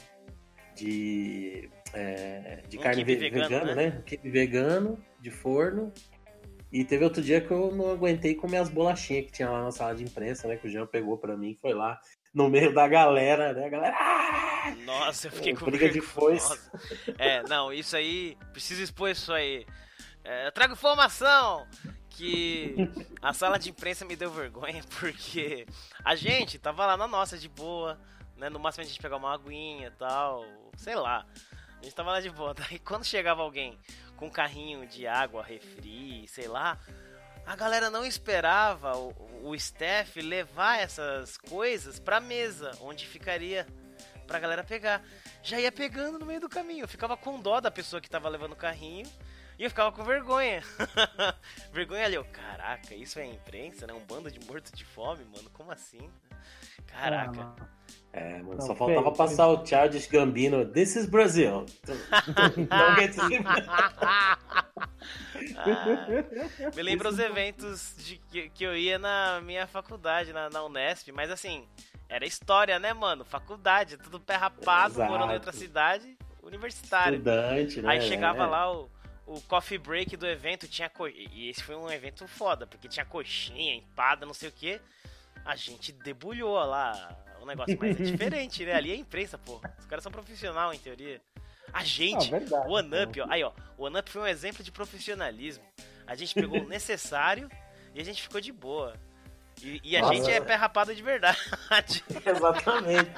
[0.76, 3.90] de, é, de Um carne ve- vegano, vegana, né?
[3.90, 4.04] né?
[4.06, 5.92] Quibe vegano, de forno.
[6.72, 9.72] E teve outro dia que eu não aguentei comer as bolachinhas que tinha lá na
[9.72, 10.56] sala de imprensa, né?
[10.56, 12.00] Que o Jean pegou pra mim, foi lá
[12.34, 13.66] no meio da galera, né?
[13.66, 13.96] A galera.
[14.00, 16.58] "Ah!" Nossa, eu fiquei com briga de foice.
[17.18, 19.66] É, não, isso aí, preciso expor isso aí.
[20.24, 21.68] É, eu trago informação
[22.10, 22.76] que
[23.22, 25.66] a sala de imprensa me deu vergonha porque
[26.06, 28.00] a gente tava lá na nossa de boa,
[28.42, 28.50] né?
[28.50, 30.44] No máximo a gente pegar uma aguinha e tal,
[30.76, 31.26] sei lá.
[31.80, 32.56] A gente tava lá de boa.
[32.56, 33.78] Daí quando chegava alguém
[34.18, 36.80] com um carrinho de água, refri, sei lá,
[37.46, 43.68] a galera não esperava o, o staff levar essas coisas pra mesa, onde ficaria
[44.26, 45.04] pra galera pegar.
[45.44, 46.84] Já ia pegando no meio do caminho.
[46.84, 49.08] Eu ficava com dó da pessoa que tava levando o carrinho.
[49.60, 50.64] E eu ficava com vergonha.
[51.72, 53.94] vergonha ali, eu, caraca, isso é imprensa, né?
[53.94, 55.50] Um bando de morto de fome, mano.
[55.52, 56.10] Como assim?
[56.88, 57.54] Caraca.
[58.14, 60.66] É, mano, Não, só feio, faltava passar o Charles Gambino.
[60.66, 61.66] This is Brazil.
[62.70, 63.16] Não get
[65.56, 70.64] Ah, me lembra os eventos de que, que eu ia na minha faculdade, na, na
[70.64, 71.66] Unesp, mas assim,
[72.10, 73.24] era história, né, mano?
[73.24, 75.10] Faculdade, tudo pé rapado, Exato.
[75.12, 77.14] morando em outra cidade, universitário.
[77.18, 77.90] Estudante, né?
[77.92, 78.48] Aí chegava É.
[78.48, 78.90] lá o,
[79.26, 81.08] o coffee break do evento, tinha co...
[81.08, 84.82] E esse foi um evento foda, porque tinha coxinha, empada, não sei o que.
[85.46, 86.92] A gente debulhou lá
[87.42, 88.74] o negócio, mas é diferente, né?
[88.74, 89.60] Ali é imprensa, pô.
[89.80, 91.20] Os caras são profissional, em teoria.
[91.74, 93.26] A gente, Ah, o OneUp, ó.
[93.30, 93.52] Aí, ó.
[93.78, 95.64] O OneUp foi um exemplo de profissionalismo.
[96.06, 97.50] A gente pegou o necessário
[97.96, 98.94] e a gente ficou de boa.
[99.64, 100.14] E, e a Nossa.
[100.16, 101.38] gente é pé rapado de verdade.
[102.26, 103.12] Exatamente.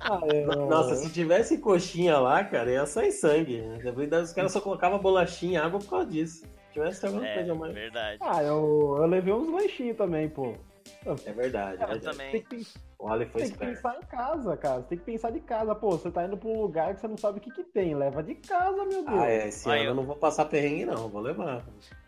[0.00, 3.60] Ah, eu- Nossa, se tivesse coxinha lá, cara, ia sair sangue.
[3.60, 3.78] né?
[4.22, 6.42] Os caras só colocavam bolachinha e água por causa disso.
[6.42, 7.74] Se tivesse alguma É, coisa mais.
[7.74, 8.18] verdade.
[8.20, 10.54] Ah, eu, eu levei uns lanchinhos também, pô.
[11.24, 11.80] É verdade.
[11.80, 12.02] é Eu verdade.
[12.16, 12.30] também.
[12.32, 12.66] Tem que,
[12.98, 13.74] O Ali foi tem que esperto.
[13.76, 14.80] pensar em casa, cara.
[14.82, 15.74] Você tem que pensar de casa.
[15.74, 17.94] Pô, você tá indo pra um lugar que você não sabe o que, que tem.
[17.94, 19.06] Leva de casa, meu Deus.
[19.08, 19.48] Ah, é.
[19.48, 21.08] Esse Aí ano eu- eu não vou passar perrengue, não.
[21.08, 21.64] Vou levar.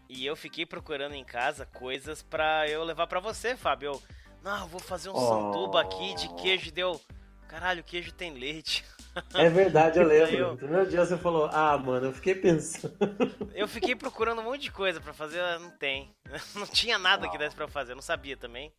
[0.09, 3.93] E eu fiquei procurando em casa coisas pra eu levar pra você, Fábio.
[3.93, 4.03] Eu,
[4.43, 5.21] não, eu vou fazer um Oh.
[5.21, 6.71] sanduba aqui de queijo.
[6.71, 7.01] Deu,
[7.49, 8.85] caralho, queijo tem leite.
[9.35, 10.37] É verdade, eu lembro.
[10.37, 12.95] eu- No primeiro dia você falou, ah, mano, eu fiquei pensando.
[13.55, 16.15] Eu fiquei procurando um monte de coisa pra fazer, não tem.
[16.55, 18.71] Não tinha nada que desse pra eu fazer, eu não sabia também.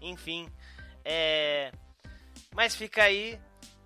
[0.00, 0.48] Enfim,
[1.04, 1.72] é.
[2.54, 3.38] Mas fica aí,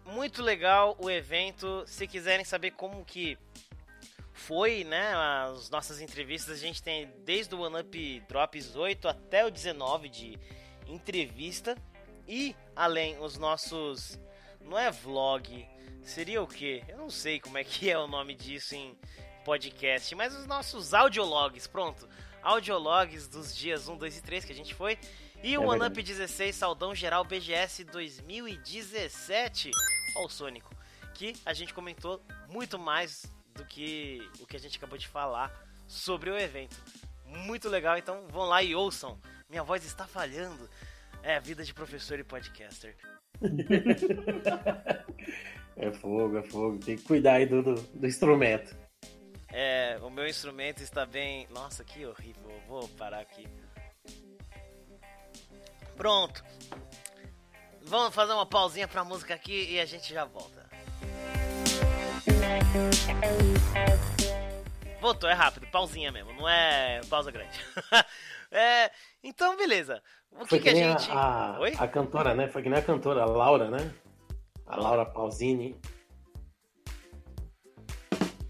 [0.04, 1.82] muito legal o evento.
[1.86, 3.38] Se quiserem saber como que
[4.32, 9.46] foi, né, as nossas entrevistas, a gente tem desde o One Up Drops 8 até
[9.46, 10.38] o 19 de
[10.86, 11.76] entrevista.
[12.28, 14.18] E além os nossos.
[14.60, 15.66] Não é vlog,
[16.04, 16.82] seria o quê?
[16.88, 18.96] Eu não sei como é que é o nome disso em
[19.44, 22.08] podcast, mas os nossos audiologs, pronto.
[22.42, 24.98] audiologs dos dias 1, 2 e 3 que a gente foi.
[25.42, 26.12] E o É One Up verdade.
[26.12, 29.70] 16 Saudão Geral BGS 2017.
[30.16, 30.74] Ó o Sônico.
[31.14, 35.52] Que a gente comentou muito mais do que o que a gente acabou de falar
[35.86, 36.76] sobre o evento.
[37.26, 39.20] Muito legal, então vão lá e ouçam.
[39.48, 40.68] Minha voz está falhando.
[41.22, 42.96] É a vida de professor e podcaster.
[45.76, 46.78] É fogo, é fogo.
[46.78, 48.76] Tem que cuidar aí do, do, do instrumento.
[49.52, 51.46] É, o meu instrumento está bem.
[51.50, 52.50] Nossa, que horrível.
[52.50, 53.48] Eu Vou parar aqui.
[55.96, 56.44] Pronto.
[57.82, 60.64] Vamos fazer uma pausinha pra música aqui e a gente já volta.
[65.00, 67.60] Voltou, é rápido, pausinha mesmo, não é pausa grande.
[68.50, 68.90] é,
[69.22, 70.02] então, beleza.
[70.32, 71.10] O que, Foi que a gente.
[71.10, 72.48] a, a cantora, né?
[72.48, 73.94] Foi que nem a cantora, a Laura, né?
[74.66, 75.76] A Laura Pausini.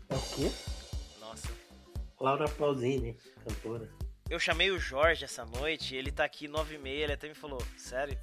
[0.09, 0.51] É o quê?
[1.21, 1.49] Nossa.
[2.21, 3.89] Laura Pausini, cantora.
[4.31, 7.35] Eu chamei o Jorge essa noite, ele tá aqui 9 e meia, ele até me
[7.35, 8.19] falou, sério?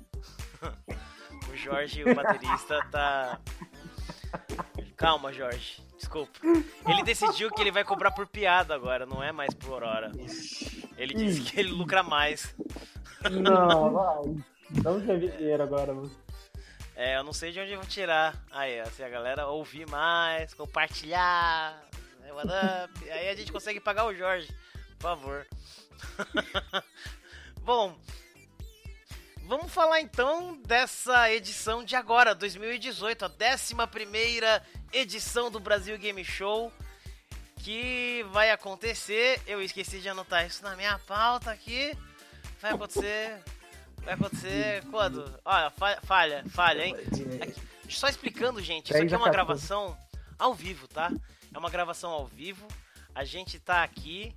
[1.52, 3.40] o Jorge, o baterista, tá...
[4.96, 6.40] Calma, Jorge, desculpa.
[6.88, 10.12] Ele decidiu que ele vai cobrar por piada agora, não é mais por hora.
[10.98, 12.56] Ele disse que ele lucra mais.
[13.30, 14.44] Não, vai.
[14.82, 16.12] Dá um dinheiro agora, mano.
[16.96, 18.36] É, eu não sei de onde vão tirar.
[18.52, 21.82] Aí, se a galera ouvir mais, compartilhar,
[22.20, 24.48] né, up, aí a gente consegue pagar o Jorge,
[25.00, 25.48] por favor.
[27.64, 27.98] Bom,
[29.44, 33.76] vamos falar então dessa edição de agora, 2018, a 11
[34.92, 36.72] edição do Brasil Game Show,
[37.58, 39.42] que vai acontecer.
[39.48, 41.98] Eu esqueci de anotar isso na minha pauta aqui.
[42.60, 43.42] Vai acontecer.
[44.04, 45.24] Vai acontecer quando?
[45.46, 46.96] Olha, fa- falha, falha, hein?
[47.42, 49.32] Aqui, só explicando, gente, isso 10 aqui é uma 14.
[49.32, 49.98] gravação
[50.40, 51.12] ao vivo, tá?
[51.54, 52.66] É uma gravação ao vivo.
[53.14, 54.34] A gente tá aqui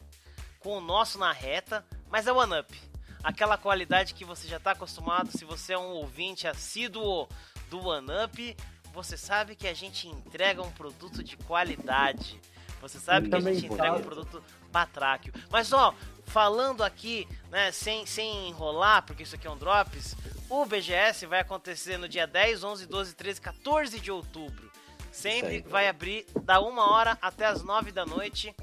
[0.58, 2.80] com o nosso na reta, mas é One Up.
[3.22, 7.26] Aquela qualidade que você já tá acostumado, se você é um ouvinte assíduo
[7.70, 8.56] do One Up,
[8.92, 12.38] você sabe que a gente entrega um produto de qualidade.
[12.82, 15.32] Você sabe que a gente entrega um produto batráquio.
[15.50, 15.94] Mas ó,
[16.26, 20.16] falando aqui, né, sem, sem enrolar, porque isso aqui é um Drops,
[20.48, 24.70] o BGS vai acontecer no dia 10, 11, 12, 13, 14 de outubro.
[25.10, 28.54] Sempre vai abrir da uma hora até as 9 da noite.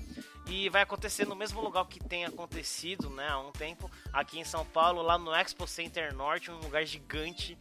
[0.48, 4.44] E vai acontecer no mesmo lugar que tem acontecido, né, há um tempo, aqui em
[4.44, 7.58] São Paulo, lá no Expo Center Norte, um lugar gigante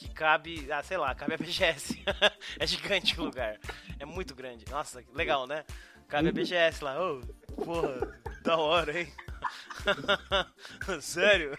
[0.00, 2.02] que cabe, ah, sei lá, cabe a BGS.
[2.58, 3.58] é gigante o lugar.
[3.98, 4.64] É muito grande.
[4.70, 5.62] Nossa, legal, né?
[6.08, 6.98] Cabe a BGS lá.
[6.98, 7.20] Ô,
[7.62, 9.12] porra, da hora, hein?
[11.00, 11.56] Sério?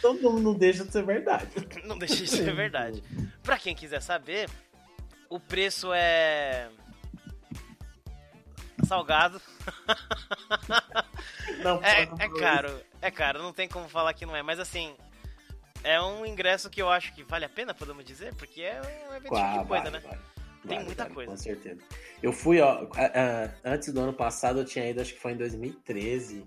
[0.00, 1.48] Todo mundo não deixa de ser verdade.
[1.84, 3.02] Não deixa de ser verdade.
[3.42, 4.48] Pra quem quiser saber,
[5.28, 6.68] o preço é.
[8.86, 9.40] salgado.
[11.62, 14.94] Não, É, é caro, é caro, não tem como falar que não é, mas assim.
[15.82, 19.14] É um ingresso que eu acho que vale a pena, podemos dizer, porque é um
[19.14, 20.00] evento Ah, de coisa, vale, né?
[20.00, 20.20] vale.
[20.62, 21.30] Tem Vale, muita coisa.
[21.30, 21.80] Com certeza.
[22.22, 22.86] Eu fui, ó,
[23.64, 26.46] antes do ano passado eu tinha ido, acho que foi em 2013.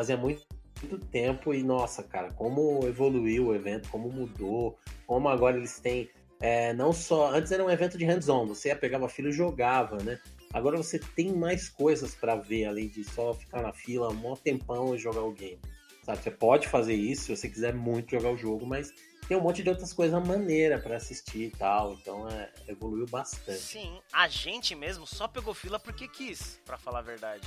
[0.00, 0.46] Fazia muito,
[0.80, 6.08] muito tempo e, nossa, cara, como evoluiu o evento, como mudou, como agora eles têm.
[6.40, 7.30] é, não só.
[7.34, 10.18] Antes era um evento de hands-on, você ia pegar uma fila e jogava, né?
[10.54, 14.94] Agora você tem mais coisas pra ver, além de só ficar na fila um tempão
[14.94, 15.60] e jogar o game.
[16.02, 16.22] Sabe?
[16.22, 18.94] Você pode fazer isso se você quiser muito jogar o jogo, mas
[19.28, 21.92] tem um monte de outras coisas maneiras pra assistir e tal.
[21.92, 23.60] Então é, evoluiu bastante.
[23.60, 27.46] Sim, a gente mesmo só pegou fila porque quis, pra falar a verdade.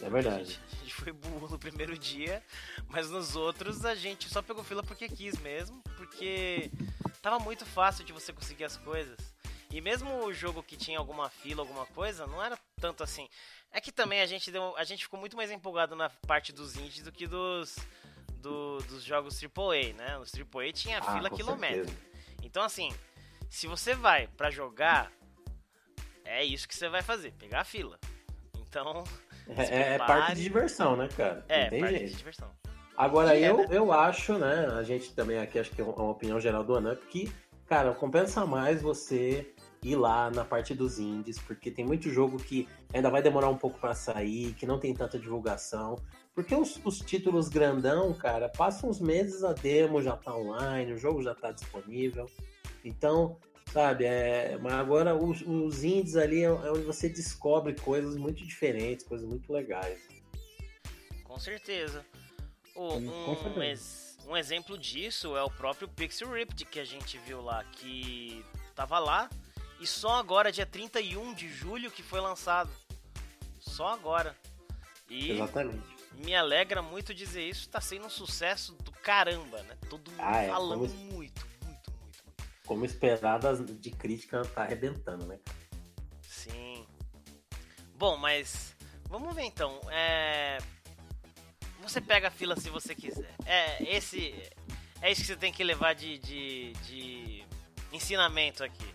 [0.00, 0.44] É A verdade.
[0.52, 2.42] gente, a gente foi burro no primeiro dia,
[2.88, 6.70] mas nos outros a gente só pegou fila porque quis mesmo, porque
[7.22, 9.16] tava muito fácil de você conseguir as coisas.
[9.70, 13.28] E mesmo o jogo que tinha alguma fila, alguma coisa, não era tanto assim.
[13.72, 16.76] É que também a gente deu, a gente ficou muito mais empolgado na parte dos
[16.76, 17.76] indies do que dos
[18.38, 20.18] do- dos jogos AAA, né?
[20.18, 21.86] Os AAA tinha Ah, fila quilométrica.
[21.88, 22.06] certeza.
[22.42, 22.94] Então assim,
[23.50, 25.10] se você vai pra jogar,
[26.24, 27.98] é isso que você vai fazer, pegar a fila.
[28.58, 29.02] Então,
[29.48, 31.44] É, é- é parte de diversão, né, cara?
[31.48, 32.10] é, parte jeito.
[32.10, 32.50] de diversão.
[32.96, 33.66] Agora, E é, eu, né?
[33.70, 34.66] eu acho, né?
[34.72, 37.30] A gente também aqui, acho que é uma opinião geral do Anup, que,
[37.66, 42.66] cara, compensa mais você ir lá na parte dos indies, porque tem muito jogo que
[42.92, 45.96] ainda vai demorar um pouco pra sair, que não tem tanta divulgação.
[46.34, 50.98] Porque os, os títulos grandão, cara, passam uns meses a demo já tá online, o
[50.98, 52.26] jogo já tá disponível.
[52.84, 53.36] Então,
[53.72, 58.44] sabe, é, mas agora os, os indies ali é, é onde você descobre coisas muito
[58.44, 60.00] diferentes, coisas muito legais.
[61.24, 62.04] Com certeza.
[62.74, 64.16] O- Sim, com um, certeza.
[64.28, 68.98] um exemplo disso é o próprio Pixel Ripped que a gente viu lá, que tava
[68.98, 69.28] lá
[69.80, 72.70] e só agora, dia 31 de julho, que foi lançado.
[73.60, 74.34] Só agora.
[75.10, 75.82] E Exatamente.
[76.14, 79.76] me alegra muito dizer isso, tá sendo um sucesso do caramba, né?
[79.90, 81.45] Todo mundo Ah, é, falando muito.
[82.66, 85.38] Como esperado, de crítica tá arrebentando, né?
[86.20, 86.84] Sim.
[87.94, 88.76] Bom, mas
[89.08, 89.80] vamos ver então.
[89.90, 90.58] É...
[91.82, 93.34] Você pega a fila se você quiser.
[93.46, 94.34] É esse,
[95.00, 97.44] é isso que você tem que levar de, de, de
[97.92, 98.94] ensinamento aqui.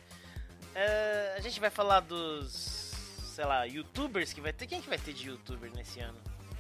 [0.75, 2.91] É, a gente vai falar dos,
[3.33, 4.67] sei lá, YouTubers que vai ter.
[4.67, 6.17] Quem que vai ter de YouTuber nesse ano?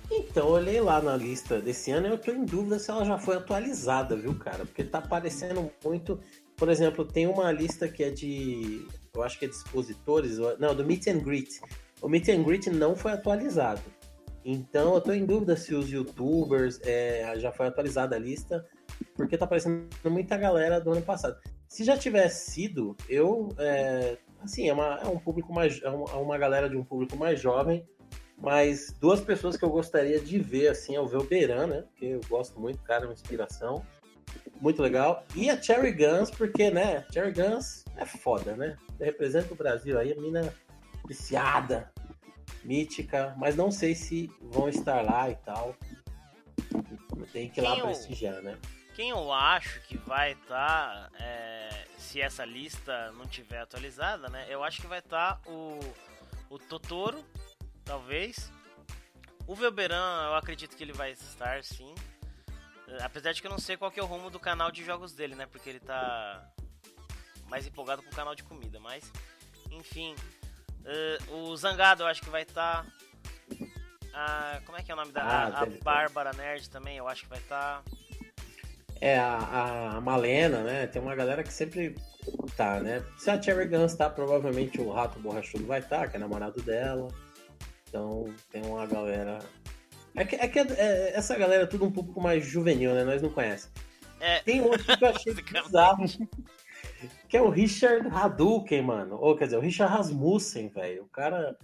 [0.09, 3.05] Então, eu olhei lá na lista desse ano e eu tô em dúvida se ela
[3.05, 4.65] já foi atualizada, viu, cara?
[4.65, 6.19] Porque tá aparecendo muito.
[6.61, 8.85] Por exemplo, tem uma lista que é de.
[9.15, 10.37] Eu acho que é de expositores.
[10.59, 11.59] Não, do Meet and Greet.
[11.99, 13.81] O Meet and Greet não foi atualizado.
[14.45, 18.63] Então, eu tô em dúvida se os youtubers é, já foi atualizada a lista,
[19.15, 21.35] porque tá aparecendo muita galera do ano passado.
[21.67, 23.49] Se já tivesse sido, eu.
[23.57, 25.81] é, assim, é, uma, é um público mais.
[25.81, 27.83] É uma, é uma galera de um público mais jovem.
[28.37, 31.81] Mas duas pessoas que eu gostaria de ver, assim, é o Velberan, né?
[31.81, 33.83] Porque eu gosto muito, cara, é uma inspiração.
[34.61, 35.25] Muito legal.
[35.35, 37.03] E a Cherry Guns, porque, né?
[37.11, 38.77] Cherry Guns é foda, né?
[38.99, 40.53] Representa o Brasil aí, a mina
[41.07, 41.91] viciada,
[42.63, 45.75] mítica, mas não sei se vão estar lá e tal.
[47.33, 48.55] Tem que ir lá eu- prestigiar, né?
[48.93, 51.09] Quem eu acho que vai estar,
[51.97, 54.45] se essa lista não tiver atualizada, né?
[54.47, 55.79] Eu acho que vai estar o,
[56.49, 57.25] o Totoro,
[57.83, 58.51] talvez.
[59.47, 61.95] O Velberan, eu acredito que ele vai estar, sim.
[62.91, 64.83] Eh, Apesar de que eu não sei qual que é o rumo do canal de
[64.83, 65.45] jogos dele, né?
[65.45, 66.45] Porque ele tá
[67.49, 69.09] mais empolgado com o canal de comida, mas...
[69.71, 70.15] Enfim.
[70.85, 72.85] Eh, o Zangado eu acho que vai estar...
[74.13, 75.21] Ah, como é que é o nome da...
[75.23, 75.71] Ah, a- a tá.
[75.83, 77.81] Bárbara Nerd também, eu acho que vai estar...
[78.99, 80.85] É, a, a Malena, né?
[80.85, 81.95] Tem uma galera que sempre
[82.55, 83.03] tá, né?
[83.17, 87.07] Se a Cherry Guns tá, provavelmente o Rato Borrachudo vai estar, que é namorado dela.
[87.87, 89.39] Então tem uma galera.
[90.15, 93.03] É que, é que é- essa galera é tudo um pouco mais juvenil, né?
[93.03, 93.71] Nós não conhecemos.
[94.19, 96.05] É, Tem outro que eu achei bizarro.
[97.27, 99.17] Que é o Richard Hadouken, mano.
[99.19, 101.03] Ou quer dizer, o Richard Rasmussen, velho.
[101.03, 101.57] O cara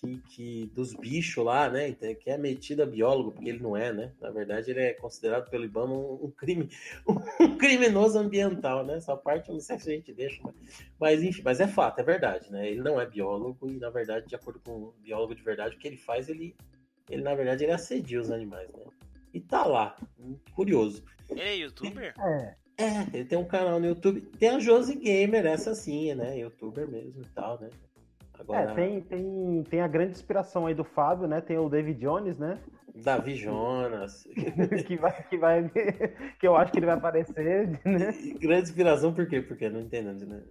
[0.00, 1.92] que, que dos bichos lá, né?
[1.92, 4.12] Que é metido a biólogo, porque ele não é, né?
[4.20, 6.68] Na verdade, ele é considerado pelo IBAMA um, um crime,
[7.40, 8.96] um criminoso ambiental, né?
[8.96, 10.54] Essa parte eu não sei se a gente deixa, mas,
[10.98, 12.68] mas enfim, mas é fato, é verdade, né?
[12.68, 15.78] Ele não é biólogo e, na verdade, de acordo com o biólogo de verdade, o
[15.78, 16.54] que ele faz, ele,
[17.08, 18.84] ele na verdade, ele assedia os animais, né?
[19.32, 19.96] E tá lá,
[20.54, 21.04] curioso.
[21.30, 22.14] ele é youtuber?
[22.18, 22.54] É.
[22.80, 24.20] É, ele tem um canal no YouTube.
[24.38, 26.38] Tem a Josi Gamer, essa sim, né?
[26.38, 27.70] Youtuber mesmo e tal, né?
[28.38, 31.40] Agora, É, tem, tem, tem a grande inspiração aí do Fábio, né?
[31.40, 32.56] Tem o David Jones, né?
[32.94, 34.24] Davi Jonas.
[34.86, 35.68] que vai, que vai,
[36.38, 38.12] que eu acho que ele vai aparecer, né?
[38.40, 39.40] Grande inspiração, por quê?
[39.42, 40.42] Porque não entendendo, né?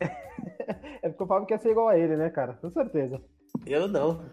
[1.02, 2.54] É porque o Fábio quer ser igual a ele, né, cara?
[2.54, 3.20] Com certeza.
[3.66, 4.24] Eu não.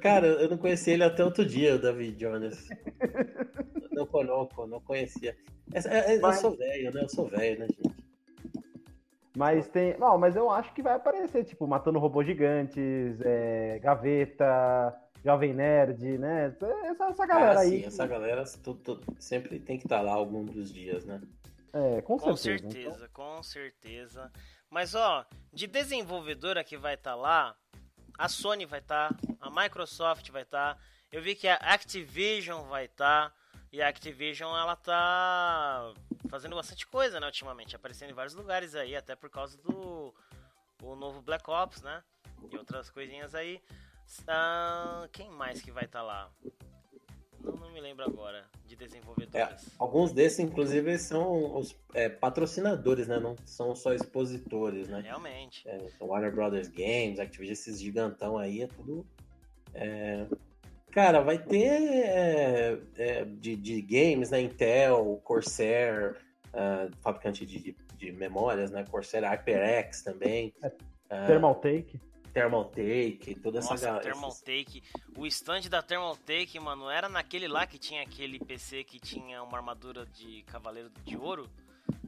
[0.00, 2.68] Cara, eu não conhecia ele até outro dia, o Davi Jonas.
[3.92, 5.36] Não conosco, não conhecia.
[5.72, 7.02] Essa- é- é- Eu Mas- sou velho, né?
[7.04, 7.94] Eu sou velho, né, gente?
[9.36, 9.96] Mas tem.
[9.98, 14.92] Não, mas eu acho que vai aparecer, tipo, matando robôs gigantes, é, gaveta,
[15.24, 16.46] Jovem Nerd, né?
[16.90, 17.70] Essa, essa galera ah, aí.
[17.70, 21.20] sim, que- essa galera tu- tu- sempre tem que estar lá algum dos dias, né?
[21.72, 22.70] É, com, Com certeza.
[22.72, 24.32] certeza, com certeza.
[24.70, 27.56] Mas ó, de desenvolvedora que vai estar lá,
[28.16, 30.78] a Sony vai estar, a Microsoft vai estar.
[31.10, 33.32] Eu vi que a Activision vai estar.
[33.72, 35.92] E a Activision ela tá
[36.28, 40.14] fazendo bastante coisa, né, ultimamente, aparecendo em vários lugares aí, até por causa do
[40.80, 42.02] o novo Black Ops, né?
[42.52, 43.60] E outras coisinhas aí.
[44.28, 46.30] Ah, quem mais que vai estar lá?
[47.74, 49.68] Me lembro agora de desenvolvedoras.
[49.80, 53.18] Alguns desses, inclusive, são os é, patrocinadores, né?
[53.18, 55.00] Não são só expositores, né?
[55.00, 55.68] Realmente.
[55.68, 59.04] É, são Warner Brothers Games, Activision, esses gigantão aí, é tudo.
[59.74, 60.24] é,
[60.92, 64.40] Cara, vai ter é, é, de, de games, né?
[64.40, 66.14] Intel, Corsair,
[66.52, 68.84] ah, fabricante de, de, de memórias, né?
[68.88, 70.54] Corsair HyperX também.
[71.10, 71.26] ah,
[72.34, 73.36] Thermal Take.
[73.36, 74.04] Toda essa Nossa, galera.
[74.04, 74.82] Thermaltake.
[75.16, 79.56] O stand da Thermaltake, mano, era naquele lá que tinha aquele PC que tinha uma
[79.56, 81.48] armadura de Cavaleiro de Ouro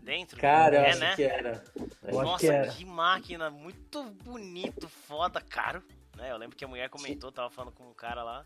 [0.02, 0.38] dentro?
[0.38, 1.14] Cara, eu é, acho né?
[1.14, 1.64] que era.
[2.02, 2.68] Eu Nossa, que era.
[2.72, 5.80] que máquina, muito bonito, foda, caro.
[6.16, 6.32] Né?
[6.32, 8.44] Eu lembro que a mulher comentou, tava falando com um cara lá.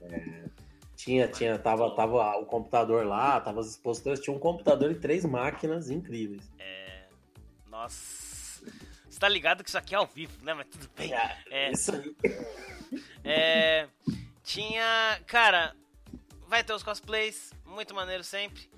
[0.94, 5.24] Tinha, tinha, tava, tava o computador lá, tava as expositoras, tinha um computador e três
[5.24, 6.50] máquinas incríveis.
[7.70, 8.29] Nossa.
[9.20, 10.54] Tá ligado que isso aqui é ao vivo, né?
[10.54, 11.12] Mas tudo bem.
[11.50, 12.16] É, Isso aí.
[13.22, 13.86] É,
[14.42, 15.20] tinha.
[15.26, 15.76] Cara,
[16.48, 18.68] vai ter os cosplays, muito maneiro sempre.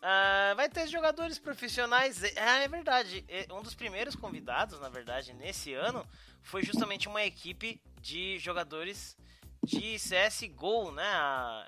[0.00, 2.22] Ah, vai ter jogadores profissionais.
[2.36, 3.24] Ah, é verdade.
[3.28, 6.06] é, Um dos primeiros convidados, na verdade, nesse ano,
[6.42, 9.16] foi justamente uma equipe de jogadores
[9.64, 11.02] de CSGO, né?
[11.02, 11.66] A.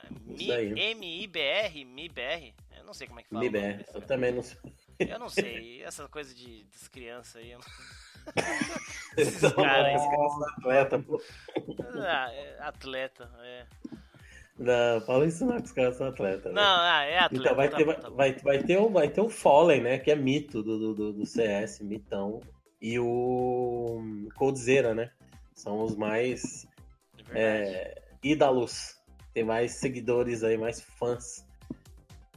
[0.95, 3.51] MIBR, MIBR, eu não sei como é que fala.
[3.51, 4.57] desse eu também não sei.
[5.09, 7.53] Eu não sei, essa coisa de, das crianças aí.
[7.53, 7.67] Eu não...
[9.17, 9.95] Então, cara aí.
[9.95, 11.23] as crianças atleta, pô.
[11.97, 13.67] Ah, é atleta, é.
[14.59, 16.53] Não, fala isso não, que os caras são atletas.
[16.53, 17.45] Não, ah, é atleta.
[17.45, 18.17] Então vai tá ter, bom, tá bom.
[18.17, 19.99] vai, vai, ter o, vai ter o Fallen, né?
[19.99, 22.41] Que é mito do, do- do, CS, mitão.
[22.81, 25.11] E o Coldzera, né?
[25.55, 26.67] São os mais
[27.19, 27.75] É verdade.
[27.75, 28.95] é, ídalos.
[29.33, 31.47] Tem mais seguidores aí, mais fãs.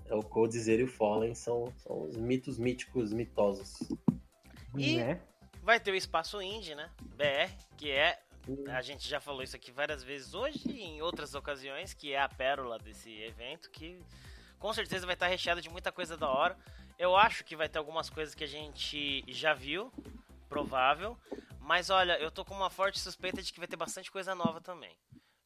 [0.10, 3.78] É o Coldzera e o Fallen são, são os mitos míticos, mitosos.
[4.78, 5.22] E- Né?
[5.62, 6.92] Vai ter o Espaço Indie, né?
[7.16, 8.20] BR, que é.
[8.68, 12.20] A gente já falou isso aqui várias vezes hoje e em outras ocasiões, que é
[12.20, 13.98] a pérola desse evento, que
[14.60, 16.58] com certeza vai estar recheado de muita coisa da hora.
[17.00, 19.90] Eu acho que vai ter algumas coisas que a gente já viu,
[20.50, 21.18] provável.
[21.62, 24.60] Mas olha, eu tô com uma forte suspeita de que vai ter bastante coisa nova
[24.60, 24.94] também.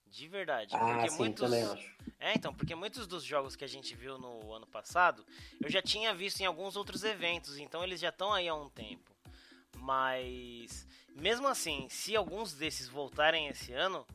[0.10, 0.76] De verdade.
[0.76, 1.44] Ah, porque sim, muitos.
[1.44, 1.96] também acho.
[2.20, 5.26] É, então, porque muitos dos jogos que a gente viu no ano passado,
[5.62, 8.70] eu já tinha visto em alguns outros eventos, então eles já estão aí há um
[8.70, 9.16] tempo.
[9.78, 14.06] Mas, mesmo assim, se alguns desses voltarem esse ano,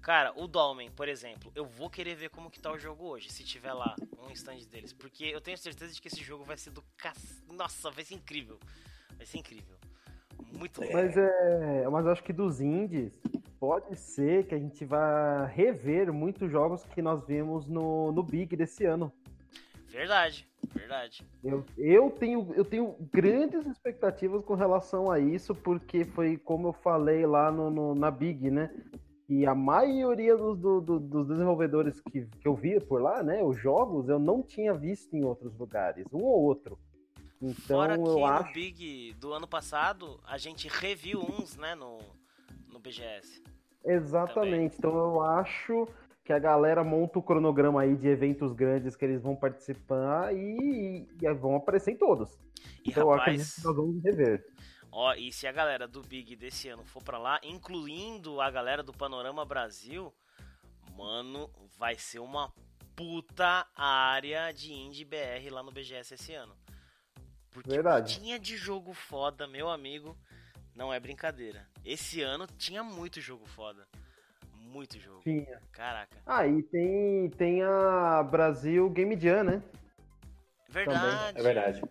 [0.00, 3.30] cara, o Dolmen, por exemplo, eu vou querer ver como que tá o jogo hoje,
[3.30, 6.56] se tiver lá um stand deles, porque eu tenho certeza de que esse jogo vai
[6.56, 7.16] ser do cac...
[7.48, 8.58] Nossa, vai ser incrível.
[9.16, 9.76] Vai ser incrível.
[10.52, 11.02] Muito legal.
[11.02, 11.88] Mas é.
[11.88, 13.12] Mas eu acho que dos indies,
[13.60, 18.56] pode ser que a gente vá rever muitos jogos que nós vimos no, no Big
[18.56, 19.12] desse ano.
[19.88, 21.22] Verdade, verdade.
[21.44, 26.72] Eu, eu, tenho, eu tenho grandes expectativas com relação a isso, porque foi como eu
[26.72, 28.70] falei lá no, no- na Big, né?
[29.28, 33.42] E a maioria dos, do- do- dos desenvolvedores que, que eu via por lá, né?
[33.42, 36.78] Os jogos, eu não tinha visto em outros lugares, um ou outro.
[37.42, 38.52] Então Fora que eu no acho.
[38.54, 41.98] Big do ano passado, a gente reviu uns, né, no,
[42.70, 43.42] no BGS.
[43.84, 44.76] Exatamente.
[44.78, 45.86] Então eu acho
[46.24, 51.08] que a galera monta o cronograma aí de eventos grandes que eles vão participar e,
[51.20, 52.38] e vão aparecer em todos.
[52.84, 54.44] E Então eu acredito rapaz, que nós vamos rever.
[54.92, 58.82] ó, e se a galera do Big desse ano for pra lá, incluindo a galera
[58.82, 60.12] do Panorama Brasil,
[60.96, 62.52] mano, vai ser uma
[62.94, 66.54] puta área de indie BR lá no BGS esse ano.
[67.50, 68.20] Porque Verdade.
[68.20, 70.16] tinha de jogo foda, meu amigo,
[70.80, 71.66] não é brincadeira.
[71.84, 73.86] Esse ano tinha muito jogo foda.
[74.54, 75.20] Muito jogo.
[75.22, 75.60] Tinha.
[75.72, 76.16] Caraca.
[76.24, 79.62] Ah, e tem, tem a Brasil Game Jam, né?
[80.70, 81.38] Verdade.
[81.38, 81.82] É verdade.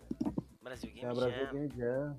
[0.59, 1.51] Brasil Tem Game a Brasil Jam.
[1.51, 2.15] Game Jam.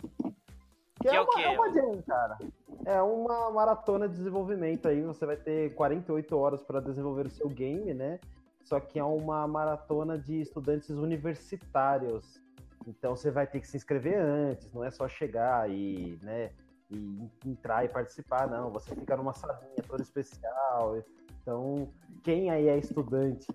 [1.00, 1.42] Que é o uma, quê?
[1.42, 2.38] é uma jam, cara.
[2.84, 5.02] É uma maratona de desenvolvimento aí.
[5.02, 8.20] Você vai ter 48 horas para desenvolver o seu game, né?
[8.62, 12.40] Só que é uma maratona de estudantes universitários.
[12.86, 16.50] Então você vai ter que se inscrever antes, não é só chegar e, né,
[16.90, 18.70] e entrar e participar, não.
[18.70, 21.02] Você fica numa salinha toda especial.
[21.42, 21.88] Então,
[22.22, 23.46] quem aí é estudante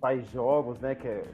[0.00, 0.94] faz jogos, né?
[0.94, 1.24] Que é-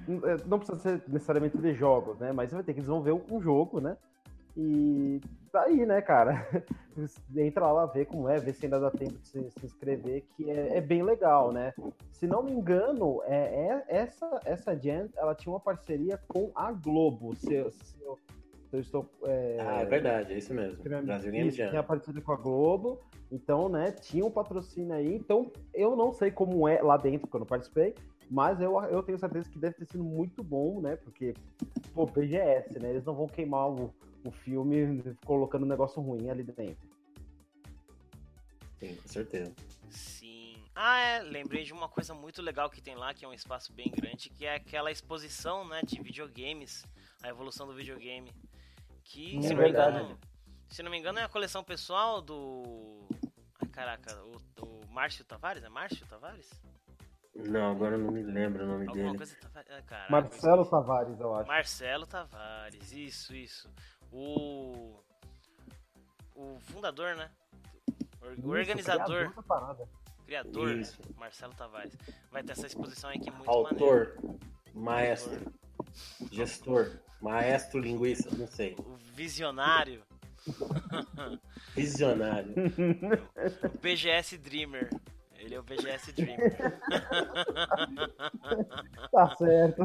[0.46, 2.32] não precisa ser necessariamente de jogos, né?
[2.32, 3.96] Mas você vai ter que desenvolver um jogo, né?
[4.56, 5.20] E
[5.52, 6.46] tá aí, né, cara?
[7.36, 10.50] Entra lá, vê como é, vê se ainda dá tempo de se, se inscrever, que
[10.50, 11.74] é, é bem legal, né?
[12.12, 16.72] Se não me engano, é, é- essa, essa Jam, ela tinha uma parceria com a
[16.72, 17.34] Globo.
[17.36, 18.18] Se, eu- se eu,
[18.80, 19.06] estou.
[19.24, 20.82] é, Ah, é verdade, é isso mesmo.
[20.82, 21.68] Brasil Game Jam.
[21.68, 23.00] tinha parceria com a Globo,
[23.30, 25.14] então, né, tinha um patrocínio aí.
[25.14, 27.94] Então, eu não sei como é lá dentro, porque eu não participei,
[28.30, 30.96] mas eu, eu tenho certeza que deve ter sido muito bom, né?
[30.96, 31.34] Porque,
[31.94, 32.88] pô, BGS, né?
[32.90, 33.92] Eles não vão queimar o,
[34.28, 36.88] o filme colocando um negócio ruim ali dentro.
[38.78, 39.54] Sim, com certeza.
[39.88, 40.62] Sim.
[40.74, 41.22] Ah, é.
[41.22, 44.28] Lembrei de uma coisa muito legal que tem lá, que é um espaço bem grande,
[44.30, 46.84] que é aquela exposição, né, de videogames,
[47.22, 48.30] a evolução do videogame.
[49.04, 49.98] Que, É se não me verdade.
[49.98, 50.18] engano,
[50.68, 53.08] se não me engano, é a coleção pessoal do.
[53.62, 55.62] Ai, caraca, o, o Márcio Tavares?
[55.62, 56.50] É Márcio Tavares?
[57.34, 59.16] Não, agora eu não me lembro o nome Alguma dele.
[59.18, 59.36] coisa.
[59.54, 60.64] Ah, caraca, Marcelo.
[60.66, 61.46] Tavares, eu acho.
[61.48, 63.70] Marcelo Tavares, isso, isso.
[64.16, 64.94] O.
[66.34, 67.30] O fundador, né?
[68.22, 69.88] O Isso, organizador, criador
[70.26, 70.82] criador, né?
[71.16, 71.96] Marcelo Tavares.
[72.30, 73.68] Vai ter essa exposição aí que é muito maneira.
[73.68, 74.18] Autor,
[74.74, 75.52] maestro,
[76.32, 78.74] gestor, maestro linguista, não sei.
[78.78, 80.02] O visionário,
[81.74, 82.54] Visionário.
[83.74, 84.90] o BGS Dreamer.
[85.46, 86.56] Ele é o BGS Dreamer.
[89.12, 89.82] Tá certo.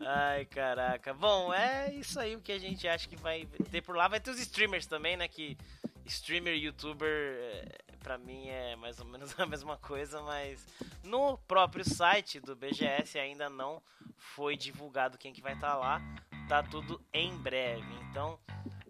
[0.00, 1.12] Ai, caraca.
[1.12, 4.06] Bom, é isso aí o que a gente acha que vai ter por lá.
[4.08, 5.26] Vai ter os streamers também, né?
[5.28, 5.58] Que
[6.06, 7.68] streamer, youtuber, é,
[7.98, 10.64] pra mim é mais ou menos a mesma coisa, mas
[11.02, 13.82] no próprio site do BGS ainda não
[14.16, 16.00] foi divulgado quem que vai estar lá.
[16.48, 17.92] Tá tudo em breve.
[18.10, 18.38] Então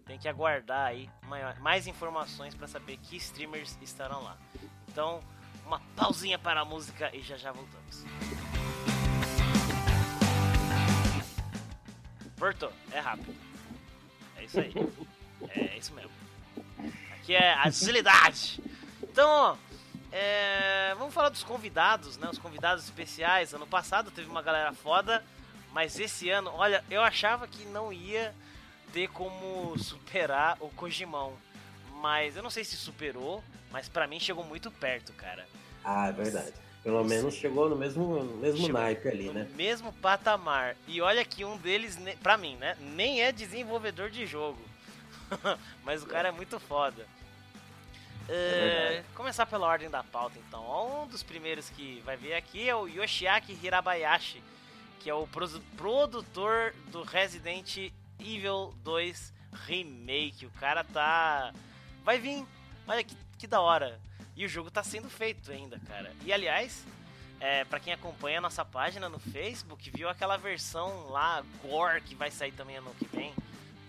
[0.05, 1.09] tem que aguardar aí
[1.59, 4.37] mais informações pra saber que streamers estarão lá.
[4.87, 5.19] Então,
[5.67, 8.05] uma pausinha para a música e já já voltamos.
[12.37, 13.35] Porto, é rápido.
[14.37, 14.73] É isso aí.
[15.49, 16.11] É isso mesmo.
[17.11, 18.61] Aqui é agilidade.
[19.03, 19.57] Então,
[20.11, 22.29] é, vamos falar dos convidados, né?
[22.29, 23.53] Os convidados especiais.
[23.53, 25.23] Ano passado teve uma galera foda,
[25.73, 28.33] mas esse ano, olha, eu achava que não ia
[28.93, 31.37] ter como superar o Kojimão.
[32.01, 35.45] Mas eu não sei se superou, mas para mim chegou muito perto, cara.
[35.89, 36.53] Ah, é verdade.
[36.83, 39.47] Pelo menos chegou no mesmo, no mesmo chegou naipe ali, né?
[39.55, 40.75] mesmo patamar.
[40.85, 42.75] E olha que um deles, pra mim, né?
[42.81, 44.59] Nem é desenvolvedor de jogo.
[45.85, 47.05] mas o cara é muito foda.
[48.27, 51.03] É, começar pela ordem da pauta, então.
[51.03, 54.43] Um dos primeiros que vai ver aqui é o Yoshiaki Hirabayashi,
[54.99, 55.25] que é o
[55.77, 59.33] produtor do Resident Evil 2
[59.65, 60.45] Remake.
[60.45, 61.53] O cara tá.
[62.03, 62.45] Vai vir.
[62.85, 63.97] Olha que, que da hora.
[64.37, 66.13] E o jogo tá sendo feito ainda, cara.
[66.23, 66.85] E aliás,
[67.39, 72.13] é, para quem acompanha a nossa página no Facebook, viu aquela versão lá, Gore, que
[72.13, 73.33] vai sair também ano que vem,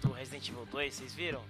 [0.00, 1.42] do Resident Evil 2, vocês viram?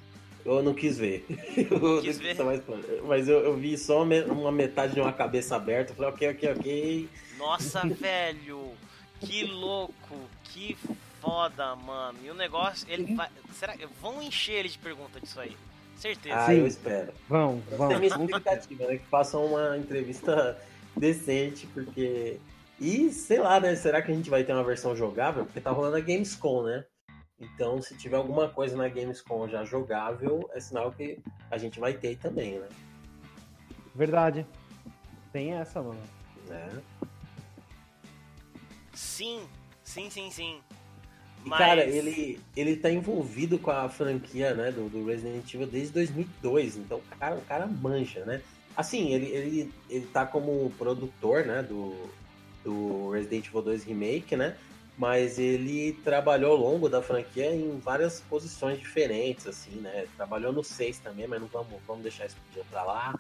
[0.45, 1.25] Eu não quis ver.
[1.71, 2.37] Eu quis ver.
[2.43, 2.63] Mais...
[3.07, 5.95] Mas eu, eu, vi só uma metade de uma cabeça aberta.
[5.95, 7.09] Falei, ok, ok, ok.
[7.37, 8.73] Nossa, velho.
[9.21, 10.17] Que louco.
[10.45, 10.77] Que
[11.21, 12.19] foda, mano.
[12.25, 13.29] E o negócio, ele vai.
[13.53, 13.87] Será que.
[14.01, 15.57] Vão encher ele de pergunta disso aí.
[15.99, 16.37] Certeza.
[16.37, 16.59] Ah, Sim.
[16.59, 17.13] eu espero.
[17.29, 17.89] Vão, vão.
[17.89, 18.99] Tem minha expectativa, né?
[18.99, 20.57] Que façam uma entrevista
[20.97, 22.39] decente, porque.
[22.81, 23.75] E sei lá, né?
[23.75, 25.45] Será que a gente vai ter uma versão jogável?
[25.45, 26.85] Porque tá rolando a Gamescom, né?
[27.41, 31.19] Então, se tiver alguma coisa na Gamescom já jogável, é sinal que
[31.51, 32.69] a gente vai ter também, né?
[33.93, 34.47] Verdade.
[35.33, 36.01] Tem essa, mano.
[36.49, 36.69] É.
[38.93, 39.41] Sim,
[39.83, 40.61] sim, sim, sim.
[41.45, 41.59] Mas...
[41.59, 46.76] cara, ele, ele tá envolvido com a franquia, né, do, do Resident Evil desde 2002.
[46.76, 48.43] Então, cara, o cara manja, né?
[48.76, 51.95] Assim, ele, ele, ele tá como produtor, né, do,
[52.64, 54.57] do Resident Evil 2 Remake, né?
[54.99, 60.07] mas ele trabalhou ao longo da franquia em várias posições diferentes, assim, né?
[60.16, 62.36] Trabalhou no 6 também, mas não vamos, vamos deixar isso
[62.68, 63.14] pra lá.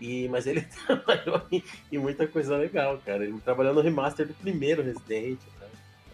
[0.00, 3.24] E, mas ele trabalhou em, em, muita coisa legal, cara.
[3.24, 5.53] Ele trabalhou no remaster do primeiro Resident, né?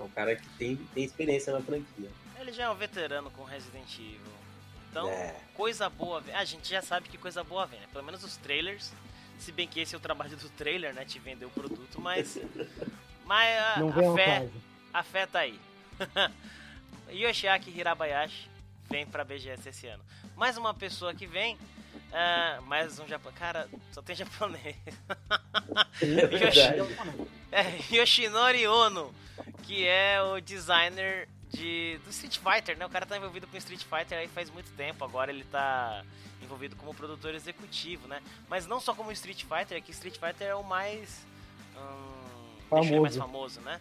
[0.01, 2.11] É um cara que tem, tem experiência na franquia.
[2.39, 4.21] Ele já é um veterano com Resident Evil.
[4.91, 5.37] Então, é.
[5.55, 6.35] coisa boa vem.
[6.35, 7.87] A gente já sabe que coisa boa vem, né?
[7.93, 8.93] Pelo menos os trailers.
[9.39, 11.05] Se bem que esse é o trabalho do trailer, né?
[11.05, 12.39] Te vender o produto, mas.
[13.25, 14.41] mas a, não vem a fé.
[14.41, 15.59] Caso afeta aí.
[17.11, 18.49] Yoshiaki Hirabayashi
[18.89, 20.03] vem pra BGS esse ano.
[20.37, 21.59] Mais uma pessoa que vem.
[22.11, 23.39] Uh, mais um japonês.
[23.39, 24.77] Cara, só tem japonês.
[26.01, 26.05] É
[26.45, 26.61] Yoshi...
[27.53, 29.15] é, Yoshinori Ono,
[29.63, 32.85] que é o designer de, do Street Fighter, né?
[32.85, 35.05] O cara tá envolvido com Street Fighter aí faz muito tempo.
[35.05, 36.05] Agora ele tá
[36.43, 38.21] envolvido como produtor executivo, né?
[38.49, 41.25] Mas não só como Street Fighter, é que Street Fighter é o mais.
[41.77, 43.01] Hum, famoso.
[43.01, 43.81] mais famoso, né?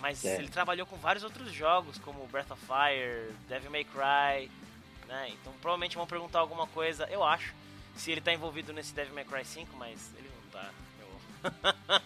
[0.00, 0.36] Mas é.
[0.36, 4.50] ele trabalhou com vários outros jogos, como Breath of Fire, Devil May Cry,
[5.06, 5.28] né?
[5.30, 7.54] Então provavelmente vão perguntar alguma coisa, eu acho,
[7.96, 10.70] se ele tá envolvido nesse Devil May Cry 5, mas ele não tá.
[11.00, 12.00] Eu...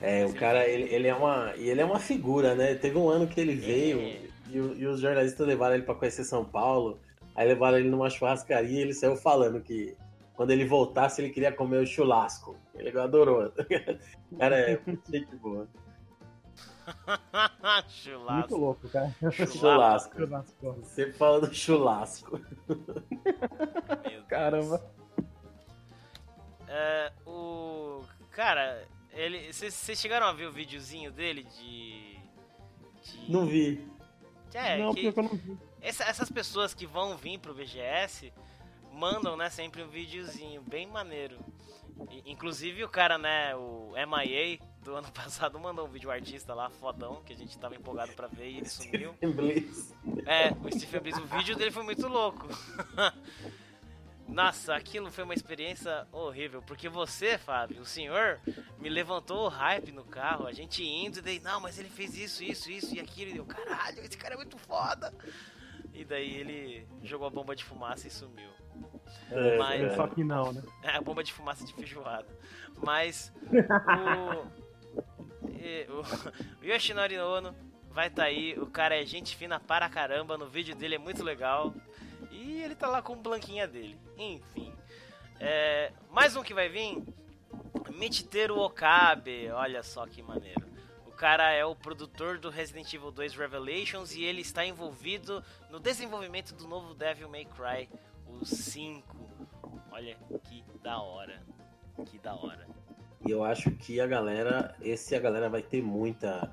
[0.06, 2.74] é, o cara, ele, ele, é uma, ele é uma figura, né?
[2.74, 4.20] Teve um ano que ele veio é.
[4.48, 6.98] e, e, os jornalistas levaram ele para conhecer São Paulo,
[7.34, 9.96] aí levaram ele numa churrascaria e ele saiu falando que
[10.34, 12.56] quando ele voltasse ele queria comer o churrasco.
[12.74, 13.52] Ele adorou.
[14.38, 15.68] cara, é muito boa.
[17.88, 18.32] churrasco.
[18.32, 19.14] Muito louco, cara.
[19.30, 20.16] Churrasco.
[20.16, 20.72] churrasco.
[20.82, 22.40] Você fala do churrasco.
[24.28, 24.82] Caramba.
[26.68, 28.02] É, o.
[28.30, 29.52] Cara, ele.
[29.52, 32.18] Vocês chegaram a ver o videozinho dele de.
[33.02, 33.30] de...
[33.32, 33.86] Não vi.
[34.54, 35.06] É, não, que...
[35.06, 35.58] eu não vi.
[35.80, 38.32] Essa, essas pessoas que vão vir pro VGS
[38.92, 41.38] mandam, né, sempre um videozinho bem maneiro.
[42.26, 47.22] Inclusive o cara, né, o MIA do ano passado mandou um vídeo artista lá, fodão,
[47.24, 49.14] que a gente tava empolgado pra ver e ele sumiu.
[50.26, 52.46] É, o Stephen Bliss, o vídeo dele foi muito louco.
[54.28, 58.40] Nossa, aquilo foi uma experiência horrível, porque você, Fábio, o senhor,
[58.78, 62.16] me levantou o hype no carro, a gente indo e daí, não, mas ele fez
[62.16, 65.12] isso, isso, isso e aquilo, e eu, caralho, esse cara é muito foda.
[65.92, 68.50] E daí ele jogou a bomba de fumaça e sumiu.
[69.30, 69.96] É, Mas, é.
[69.96, 70.62] Só que não, né?
[70.82, 72.28] É, a bomba de fumaça de feijoada.
[72.82, 74.59] Mas o,
[75.88, 76.02] o,
[76.64, 77.54] Yoshinori Ono
[77.90, 78.58] vai estar tá aí.
[78.58, 80.38] O cara é gente fina para caramba.
[80.38, 81.74] No vídeo dele é muito legal.
[82.30, 83.98] E ele tá lá com o blanquinha dele.
[84.16, 84.72] Enfim.
[85.38, 87.02] É, mais um que vai vir.
[87.90, 89.50] Michiteru Okabe.
[89.50, 90.68] Olha só que maneiro.
[91.06, 95.78] O cara é o produtor do Resident Evil 2 Revelations e ele está envolvido no
[95.78, 97.88] desenvolvimento do novo Devil May Cry
[98.26, 99.16] o 5.
[99.90, 101.42] Olha que da hora.
[102.06, 102.66] Que da hora.
[103.26, 106.50] E eu acho que a galera, esse a galera vai ter muita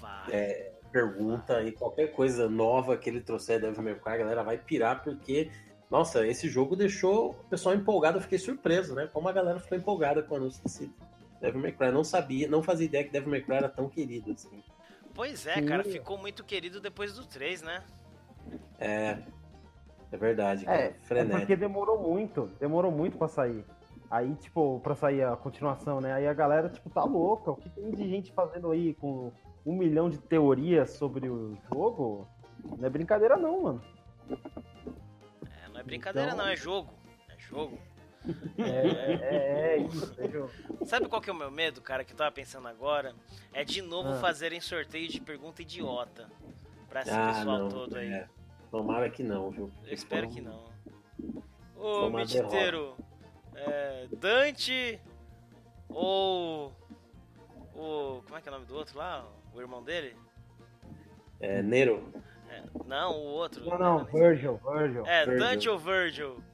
[0.00, 0.32] Vai.
[0.32, 4.58] é, pergunta e qualquer coisa nova que ele trouxer Devil May Cry, a galera vai
[4.58, 5.50] pirar porque,
[5.90, 9.08] nossa, esse jogo deixou o pessoal empolgado, eu fiquei surpreso, né?
[9.12, 10.92] Como a galera ficou empolgada com o anúncio desse
[11.40, 11.90] Devil May Cry.
[11.90, 14.62] Não sabia, não fazia ideia que Devil May Cry era tão querido assim.
[15.14, 15.66] Pois é, Sim.
[15.66, 17.82] cara, ficou muito querido depois do 3, né?
[18.78, 19.18] É,
[20.12, 20.78] é verdade, cara.
[20.78, 21.38] É, é frenético.
[21.38, 23.64] porque demorou muito, demorou muito pra sair.
[24.10, 26.12] Aí, tipo, pra sair a continuação, né?
[26.12, 27.50] Aí a galera, tipo, tá louca.
[27.52, 29.30] O que tem de gente fazendo aí com
[29.64, 32.26] um milhão de teorias sobre o jogo?
[32.78, 33.82] Não é brincadeira não, mano.
[34.28, 36.92] É, não é brincadeira Então- não, é jogo.
[37.28, 37.78] É jogo.
[38.58, 40.50] É, é, é isso, é jogo.
[40.84, 43.14] Sabe qual que é o meu medo, cara, que eu tava pensando agora?
[43.52, 44.14] É de novo Ah.
[44.16, 46.28] fazerem sorteio de pergunta idiota.
[46.88, 47.68] Pra esse Ah, pessoal não.
[47.70, 48.12] todo aí.
[48.12, 48.28] é.
[48.70, 49.70] Tomara que não, viu?
[49.86, 50.64] Eu espero que não.
[51.76, 52.94] Ô, uma Mediteiro,
[53.66, 55.00] é, Dante
[55.88, 56.72] ou
[57.74, 58.22] o.
[58.24, 59.26] Como é que é o nome do outro lá?
[59.54, 60.16] O irmão dele?
[61.40, 62.12] É, Nero.
[62.48, 63.64] É, não, o outro.
[63.64, 64.04] Não, não.
[64.04, 65.06] Virgil, Virgil.
[65.06, 65.46] É, Virgil.
[65.46, 66.44] Dante ou Virgil?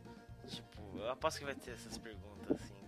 [0.47, 2.36] Tipo, eu aposto que vai ter essas perguntas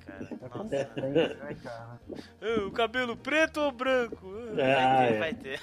[0.09, 0.39] cara.
[0.55, 1.01] Nossa.
[1.01, 2.01] Né, cara?
[2.41, 4.33] Ah, o cabelo preto ou branco?
[4.59, 5.19] Ah, Ah, vai ter, é.
[5.19, 5.61] vai ter.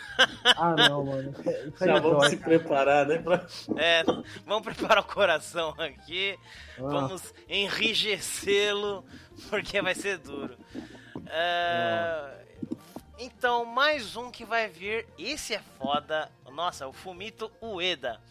[0.57, 1.31] Ah, não, mano.
[1.31, 2.49] Isso Já é vamos dói, se cara.
[2.59, 3.17] preparar, né?
[3.19, 3.45] Pra...
[3.77, 4.03] É,
[4.45, 6.37] vamos preparar o coração aqui.
[6.77, 9.05] Ah, Vamos enrijecê-lo,
[9.49, 10.57] porque vai ser duro.
[11.27, 12.45] É,
[13.17, 15.07] Então, mais um que vai vir.
[15.17, 16.29] Esse é foda.
[16.51, 18.21] Nossa, o Fumito Ueda.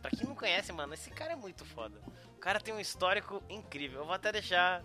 [0.00, 1.98] Pra quem não conhece, mano, esse cara é muito foda.
[2.36, 4.00] O cara tem um histórico incrível.
[4.00, 4.82] Eu vou até deixar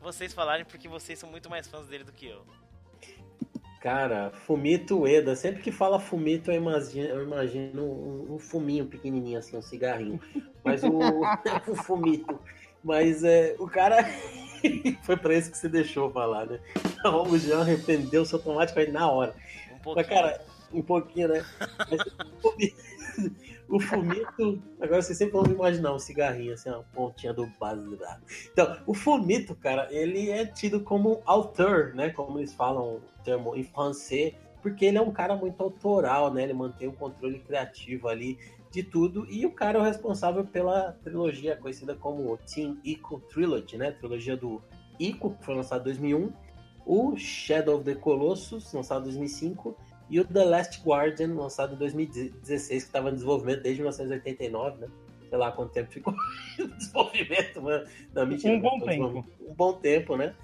[0.00, 2.44] vocês falarem, porque vocês são muito mais fãs dele do que eu.
[3.80, 5.34] Cara, Fumito Ueda.
[5.34, 10.20] Sempre que fala Fumito, eu imagino, eu imagino um, um fuminho pequenininho, assim, um cigarrinho.
[10.62, 10.90] Mas o,
[11.66, 12.38] o Fumito.
[12.84, 14.04] Mas é, o cara.
[15.02, 16.60] Foi pra isso que você deixou falar, né?
[16.98, 19.34] Então, o Jean arrependeu-se automaticamente na hora.
[19.72, 19.94] Um pouquinho.
[19.96, 21.46] Mas, cara, um pouquinho, né?
[21.90, 23.32] Mas
[23.70, 24.60] o Fumito-.
[24.80, 28.22] Agora vocês sempre vão imaginar um cigarrinho, assim, uma pontinha do baseado.
[28.52, 32.10] Então, o Fumito, cara, ele é tido como autor, né?
[32.10, 36.42] Como eles falam o termo em francês, porque ele é um cara muito autoral, né?
[36.42, 38.38] Ele mantém o controle criativo ali
[38.70, 39.26] de tudo.
[39.30, 43.92] E o cara é o responsável pela trilogia conhecida como Team Ico Trilogy, né?
[43.92, 44.60] Trilogia do
[44.98, 46.32] Ico, que foi lançado em 2001.
[46.84, 49.76] O Shadow of the Colossus, lançado em 2005
[50.10, 54.88] e o The Last Guardian, lançado em 2016, que estava em desenvolvimento desde 1989, né?
[55.28, 56.12] Sei lá quanto tempo ficou
[56.58, 57.86] em desenvolvimento, mano.
[58.12, 58.54] Não, mentira.
[58.54, 59.24] Um bom não, tempo.
[59.40, 60.34] Um bom tempo, né?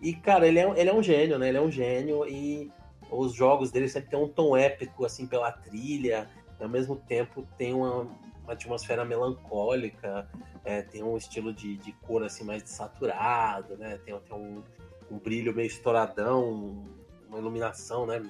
[0.00, 1.48] E, cara, ele é, ele é um gênio, né?
[1.48, 2.70] Ele é um gênio e
[3.10, 6.28] os jogos dele sempre tem um tom épico, assim, pela trilha.
[6.60, 8.02] E, ao mesmo tempo tem uma,
[8.44, 10.28] uma atmosfera melancólica,
[10.64, 13.98] é, tem um estilo de, de cor, assim, mais desaturado, né?
[14.04, 14.62] Tem, tem um,
[15.10, 16.84] um brilho meio estouradão,
[17.28, 18.22] uma iluminação, né?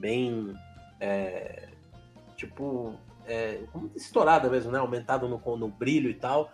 [0.00, 0.54] Bem,
[0.98, 1.68] é,
[2.36, 2.94] tipo,
[3.26, 4.78] é, como estourada mesmo, né?
[4.78, 6.50] Aumentado no, no brilho e tal.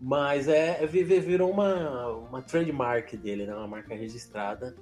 [0.00, 3.54] Mas é, é vi- vi- virou uma, uma trademark dele, né?
[3.54, 4.74] Uma marca registrada.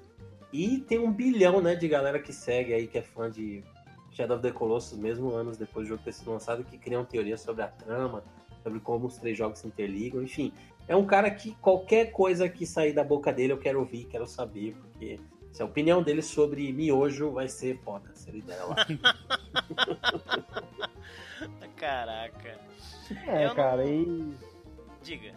[0.52, 3.62] E tem um bilhão, né, de galera que segue aí, que é fã de
[4.10, 7.40] Shadow of the Colossus, mesmo anos depois do jogo ter sido lançado, que criam teorias
[7.40, 8.24] sobre a trama,
[8.62, 10.52] sobre como os três jogos se interligam, enfim.
[10.88, 14.26] É um cara que qualquer coisa que sair da boca dele eu quero ouvir, quero
[14.26, 15.20] saber, porque
[15.52, 18.76] se a opinião dele sobre miojo vai ser foda, se ele der lá.
[21.76, 22.58] Caraca.
[23.26, 24.34] É, Eu não- cara, e,
[25.02, 25.34] Diga.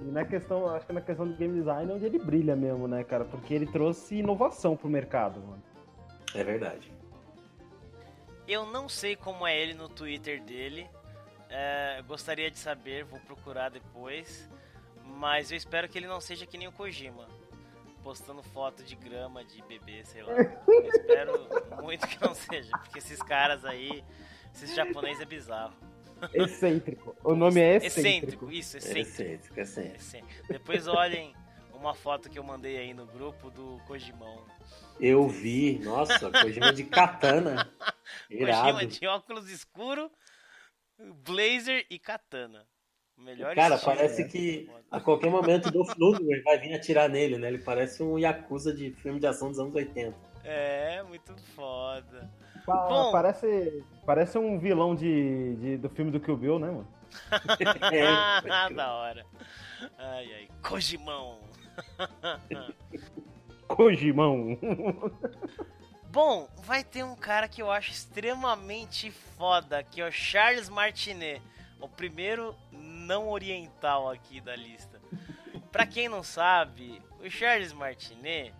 [0.00, 2.86] e na questão, acho que na questão do game design é onde ele brilha mesmo,
[2.88, 3.24] né, cara?
[3.24, 5.62] Porque ele trouxe inovação pro mercado, mano.
[6.34, 6.92] É verdade.
[8.46, 10.86] Eu não sei como é ele no Twitter dele.
[11.48, 14.48] É, gostaria de saber, vou procurar depois.
[15.16, 17.26] Mas eu espero que ele não seja que nem o Kojima.
[18.04, 20.34] Postando foto de grama, de bebê, sei lá.
[20.68, 21.48] Eu espero
[21.82, 24.04] muito que não seja, porque esses caras aí,
[24.54, 25.74] esses japoneses é bizarro.
[26.32, 27.16] Excêntrico.
[27.24, 27.98] O nome é excêntrico.
[28.48, 29.08] Excêntrico, isso, É excêntrico.
[29.08, 29.96] excêntrico, excêntrico.
[29.96, 30.48] excêntrico.
[30.48, 31.34] Depois olhem
[31.72, 34.46] uma foto que eu mandei aí no grupo do Kojimão.
[35.00, 37.72] Eu vi, nossa, Kojima de katana.
[38.30, 38.72] Irado.
[38.74, 40.10] Kojima de óculos escuro,
[40.98, 42.66] blazer e katana.
[43.18, 43.94] Melhor Cara, estilo.
[43.96, 47.48] parece que a qualquer momento o Dolph Lundgren vai vir atirar nele, né?
[47.48, 50.14] Ele parece um Yakuza de filme de ação dos anos 80.
[50.44, 52.30] É, muito foda.
[52.66, 53.12] Pa- Bom.
[53.12, 56.88] Parece, parece um vilão de, de- do filme do Kill Bill, né, mano?
[57.92, 58.06] É,
[58.50, 59.26] Ah, da hora.
[59.98, 60.48] Ai, ai.
[60.62, 61.38] Kojimão.
[63.68, 64.58] Kojimão.
[66.10, 71.42] Bom, vai ter um cara que eu acho extremamente foda, que é o Charles Martinet,
[71.80, 72.54] o primeiro
[73.04, 75.00] não oriental aqui da lista.
[75.70, 78.54] Pra quem não sabe, o Charles Martinet,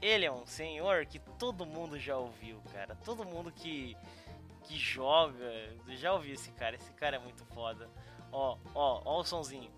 [0.00, 2.96] ele é um senhor que todo mundo já ouviu, cara.
[3.04, 3.96] Todo mundo que,
[4.62, 5.52] que joga
[5.88, 6.76] já ouviu esse cara.
[6.76, 7.88] Esse cara é muito foda.
[8.30, 9.70] Ó, ó, ó o sonzinho.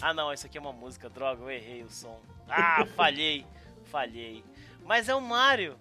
[0.00, 2.20] Ah não, isso aqui é uma música, droga, eu errei o som.
[2.48, 3.46] Ah, falhei,
[3.84, 4.44] falhei.
[4.84, 5.76] Mas é o Mario.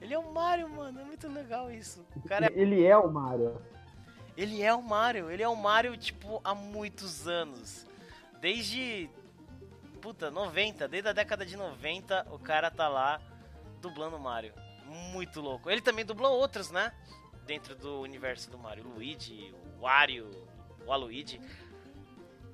[0.00, 1.00] Ele é o Mario, mano.
[1.00, 2.06] É muito legal isso.
[2.16, 2.52] O cara é...
[2.54, 3.60] Ele é o Mario.
[4.36, 5.30] Ele é o Mario.
[5.30, 7.86] Ele é o Mario, tipo, há muitos anos.
[8.40, 9.08] Desde.
[10.00, 10.88] Puta, 90.
[10.88, 13.20] Desde a década de 90, o cara tá lá
[13.80, 14.52] dublando o Mario.
[15.12, 15.70] Muito louco.
[15.70, 16.92] Ele também dublou outros, né?
[17.46, 18.84] Dentro do universo do Mario.
[18.84, 20.30] Luigi, o Wario,
[20.86, 21.40] o Aluigi.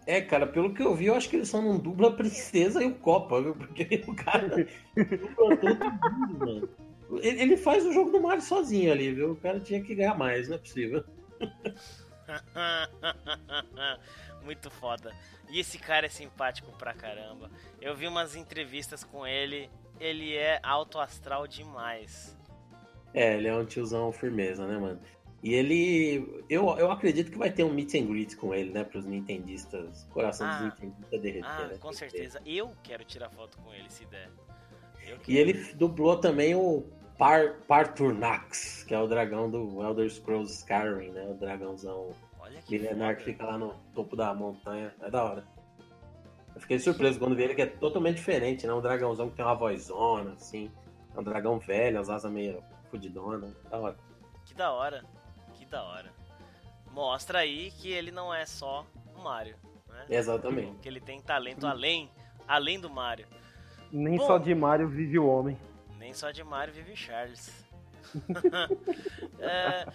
[0.06, 2.82] É, cara, pelo que eu vi, eu acho que ele só não dubla a princesa
[2.82, 3.54] e o Copa, viu?
[3.54, 6.68] Porque o cara dubla todo mundo, mano.
[7.22, 9.32] Ele faz o jogo do Mario sozinho ali, viu?
[9.32, 11.04] O cara tinha que ganhar mais, não é possível.
[14.42, 15.14] Muito foda.
[15.48, 17.50] E esse cara é simpático pra caramba.
[17.80, 19.70] Eu vi umas entrevistas com ele.
[19.98, 22.36] Ele é alto astral demais.
[23.12, 25.00] É, ele é um tiozão firmeza, né, mano?
[25.42, 26.44] E ele.
[26.48, 28.84] Eu, eu acredito que vai ter um meet and greet com ele, né?
[28.84, 30.04] Pros nintendistas.
[30.10, 30.52] Coração Ah.
[30.52, 31.48] dos nintendistas derreter.
[31.50, 31.78] Ah, né?
[31.78, 32.40] com certeza.
[32.46, 34.30] Eu quero tirar foto com ele se der.
[35.26, 36.84] E ele dublou também o
[37.20, 41.28] Par, Parturnax, que é o dragão do Elder Scrolls Skyrim, né?
[41.28, 44.90] O dragãozão Olha que milenar que fica lá no topo da montanha.
[45.02, 45.44] É da hora.
[46.54, 48.72] Eu fiquei surpreso quando vi ele, que é totalmente diferente, né?
[48.72, 50.72] Um dragãozão que tem uma vozona, assim.
[51.14, 53.54] É um dragão velho, as asas meio fudidona.
[53.68, 53.96] Da hora.
[54.46, 55.04] Que da hora.
[55.52, 56.10] Que da hora.
[56.90, 59.56] Mostra aí que ele não é só o Mario,
[59.90, 60.06] né?
[60.08, 60.78] Exatamente.
[60.78, 62.10] Que ele tem talento além,
[62.48, 63.26] além do Mario.
[63.92, 64.26] Nem Bom.
[64.26, 65.58] só de Mario vive o homem.
[66.00, 67.52] Nem só de Mario vive Charles.
[69.42, 69.86] É,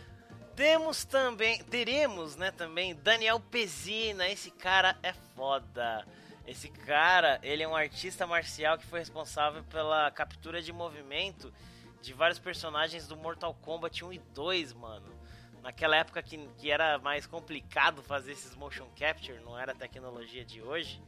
[0.55, 4.27] temos também, teremos, né, também Daniel Pezina.
[4.27, 6.05] Esse cara é foda.
[6.47, 11.53] Esse cara, ele é um artista marcial que foi responsável pela captura de movimento
[12.01, 15.13] de vários personagens do Mortal Kombat 1 e 2, mano.
[15.61, 20.43] Naquela época que, que era mais complicado fazer esses motion capture, não era a tecnologia
[20.43, 21.01] de hoje.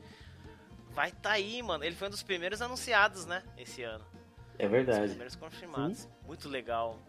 [0.90, 1.84] Vai tá aí, mano.
[1.84, 4.17] Ele foi um dos primeiros anunciados, né, esse ano.
[4.60, 5.08] É Os verdade.
[5.10, 6.08] primeiros confirmados.
[6.26, 7.00] Muito legal.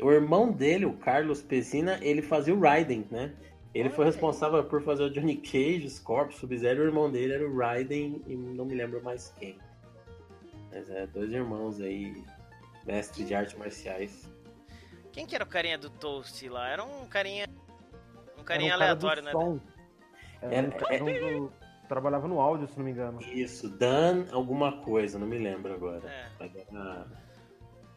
[0.00, 3.32] O irmão dele, o Carlos Pessina, ele fazia o Raiden, né?
[3.74, 6.82] Ele foi Olha responsável por fazer o Johnny Cage, Scorpio, Sub-Zero.
[6.82, 9.58] O irmão dele era o Raiden e não me lembro mais quem.
[10.70, 12.24] Mas é, dois irmãos aí,
[12.86, 14.30] mestre de artes marciais.
[15.12, 16.68] Quem que era o carinha do Toast lá?
[16.68, 17.46] Era um carinha.
[18.38, 19.32] Um carinha Era um cara do aleatório, né?
[19.32, 19.60] som.
[20.40, 21.52] Era, Era- um cara do-
[21.88, 23.20] trabalhava no áudio, se não me engano.
[23.22, 26.08] Isso, Dan alguma coisa, não me lembro agora.
[26.08, 26.28] É.
[26.70, 27.06] Era,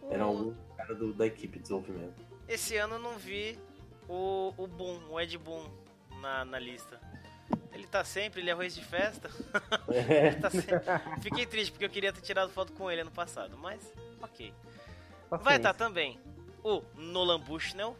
[0.09, 2.25] era O- algum cara do- da equipe de desenvolvimento.
[2.47, 3.57] Esse ano eu não vi
[4.09, 5.63] o, o Boom, o Ed Boom
[6.21, 6.99] na, na lista.
[7.73, 9.29] Ele tá sempre, ele é arroz de festa.
[9.89, 10.79] É, Tá sempre-
[11.21, 14.53] Fiquei triste porque eu queria ter tirado foto com ele ano passado, mas ok.
[15.29, 15.57] Vai Paciência.
[15.57, 16.19] estar também
[16.63, 17.95] o Nolan Bushnell,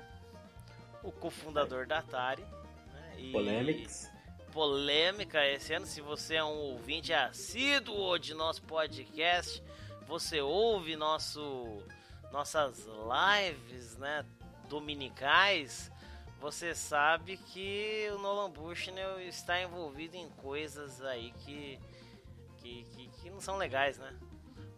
[1.04, 2.42] o cofundador da Atari.
[2.94, 4.11] né, e- Polemics.
[4.52, 5.86] Polêmica esse ano.
[5.86, 9.64] Se você é um ouvinte assíduo de nosso podcast,
[10.08, 11.82] você ouve nosso,
[12.32, 14.26] nossas lives, né,
[14.68, 15.90] dominicais,
[16.40, 21.80] você sabe que o Nolan Bushnell está envolvido em coisas aí que,
[22.58, 24.14] que, que, que não são legais, né?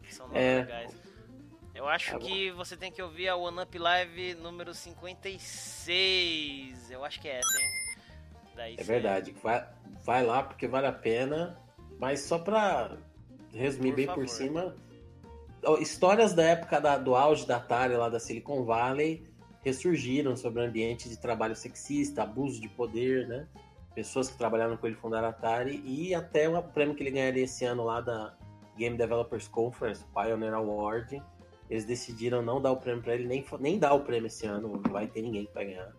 [0.10, 0.58] São não É.
[0.60, 0.96] legais.
[1.74, 6.92] Eu acho Agora- que você tem que ouvir a One Up Live número 56.
[6.92, 7.83] Eu acho que é essa, hein?
[8.56, 9.36] Daí É verdade.
[9.42, 9.68] Vai,
[10.04, 11.58] vai lá porque vale a pena.
[12.00, 12.98] Mas só pra
[13.54, 14.22] resumir Por bem favor.
[14.22, 14.76] por cima.
[15.80, 19.26] Histórias da época da- do auge da Atari lá da Silicon Valley
[19.62, 23.48] ressurgiram sobre o ambiente de trabalho sexista, abuso de poder, né?
[23.96, 27.44] Pessoas que trabalharam com ele fundaram a Atari e até o prêmio que ele ganharia
[27.46, 28.34] esse ano lá da
[28.78, 31.22] Game Developers Conference, Pioneer Award.
[31.70, 34.68] Eles decidiram não dar o prêmio pra ele, nem, nem dar o prêmio esse ano,
[34.84, 35.94] não vai ter ninguém que vai ganhar.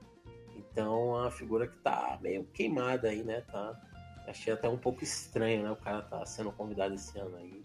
[0.75, 3.43] Então, é uma figura que tá meio queimada aí, né?
[3.43, 3.81] Tá,
[4.27, 5.71] achei até um pouco estranho, né?
[5.71, 7.65] O cara tá sendo convidado esse ano aí.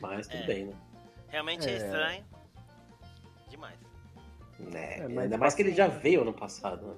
[0.00, 0.46] Mas tudo É.
[0.46, 0.74] bem, né?
[1.28, 1.76] Realmente é, É.
[1.76, 2.24] estranho.
[3.48, 3.78] Demais.
[4.58, 4.98] né?
[4.98, 6.96] É, mas Ainda mais que ele já veio ano passado, né?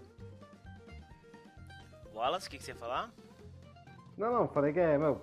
[2.14, 3.12] Wallace, o que, que você ia falar?
[4.16, 5.20] Não, não, falei que é, meu,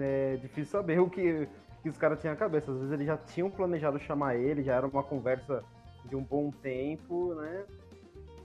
[0.00, 1.48] é difícil saber o que,
[1.82, 2.70] que os caras tinham na cabeça.
[2.70, 5.64] Às vezes eles já tinham planejado chamar ele, já era uma conversa
[6.04, 7.64] de um bom tempo, né?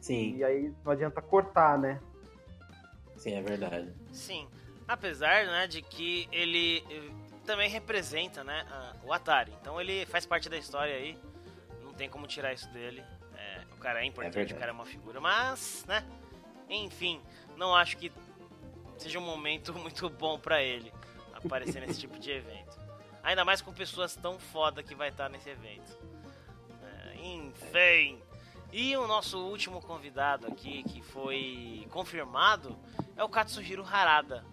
[0.01, 2.01] Sim, E aí não adianta cortar, né?
[3.15, 3.93] sim, é verdade.
[4.11, 4.47] Sim.
[4.87, 7.11] Apesar, né, de que ele eh,
[7.45, 8.65] também representa, né,
[9.03, 9.53] o Atari.
[9.61, 11.17] Então ele faz parte da história aí.
[11.83, 13.03] Não tem como tirar isso dele.
[13.35, 14.53] É, o cara é importante, verdade.
[14.55, 15.21] o cara é uma figura.
[15.21, 16.03] Mas, né,
[16.67, 17.21] enfim,
[17.55, 18.11] não acho que
[18.97, 20.91] seja um momento muito bom pra ele
[21.33, 22.79] aparecer nesse tipo de evento.
[23.23, 25.95] Ainda mais com pessoas tão foda que vai estar nesse evento.
[26.83, 28.19] É, enfim.
[28.71, 32.77] E o nosso último convidado aqui, que foi confirmado,
[33.17, 34.45] é o Katsuhiro Harada.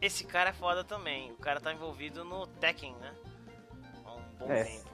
[0.00, 1.32] Esse cara é foda também.
[1.32, 3.14] O cara tá envolvido no Tekken, né?
[4.04, 4.64] Há um bom É.
[4.64, 4.88] tempo.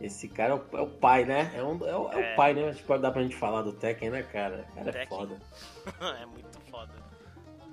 [0.00, 1.52] Esse cara é o, é o pai, né?
[1.56, 2.32] É, um- é o, é É.
[2.32, 2.68] o pai, né?
[2.68, 4.66] Acho que pode dar pra gente falar do Tekken, né, cara?
[4.70, 5.18] O cara é Tekken.
[5.18, 5.40] foda.
[6.22, 6.92] é muito foda.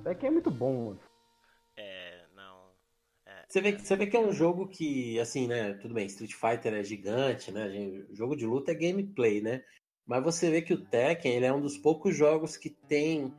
[0.05, 0.99] É que é muito bom, mano.
[1.75, 2.65] É, não.
[3.49, 5.73] Você vê, que- você vê que é um jogo que, assim, né?
[5.73, 7.69] Tudo bem, Street Fighter é gigante, né?
[7.69, 8.15] gente?
[8.15, 9.63] Jogo de luta é gameplay, né?
[10.05, 13.33] Mas você vê que o Tekken, ele é um dos poucos jogos que tem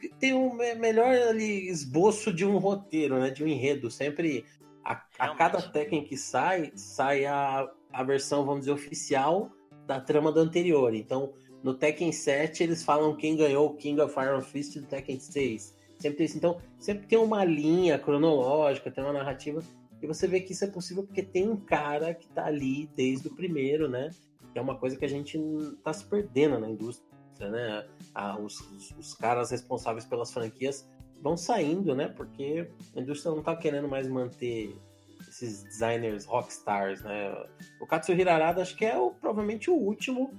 [0.00, 3.30] que tem um me- melhor ali, esboço de um roteiro, né?
[3.30, 3.90] De um enredo.
[3.90, 4.44] Sempre
[4.84, 9.50] a, a cada Tekken que sai, sai a, a versão, vamos dizer, oficial
[9.86, 10.94] da trama do anterior.
[10.94, 11.32] Então,
[11.62, 15.74] no Tekken 7, eles falam quem ganhou o King of Iron Fist do Tekken 6.
[15.98, 16.36] Sempre tem isso.
[16.36, 19.62] Então, sempre tem uma linha cronológica, tem uma narrativa.
[20.02, 23.28] E você vê que isso é possível porque tem um cara que tá ali desde
[23.28, 24.10] o primeiro, né?
[24.54, 25.38] É uma coisa que a gente
[25.82, 27.08] tá se perdendo na indústria,
[27.50, 27.86] né?
[28.14, 30.88] Ah, os, os- os caras responsáveis pelas franquias
[31.20, 32.08] vão saindo, né?
[32.08, 34.76] Porque a indústria não tá querendo mais manter
[35.28, 37.34] esses designers rockstars, né?
[37.80, 40.32] O Katsuhiro Arada acho que é o, provavelmente o último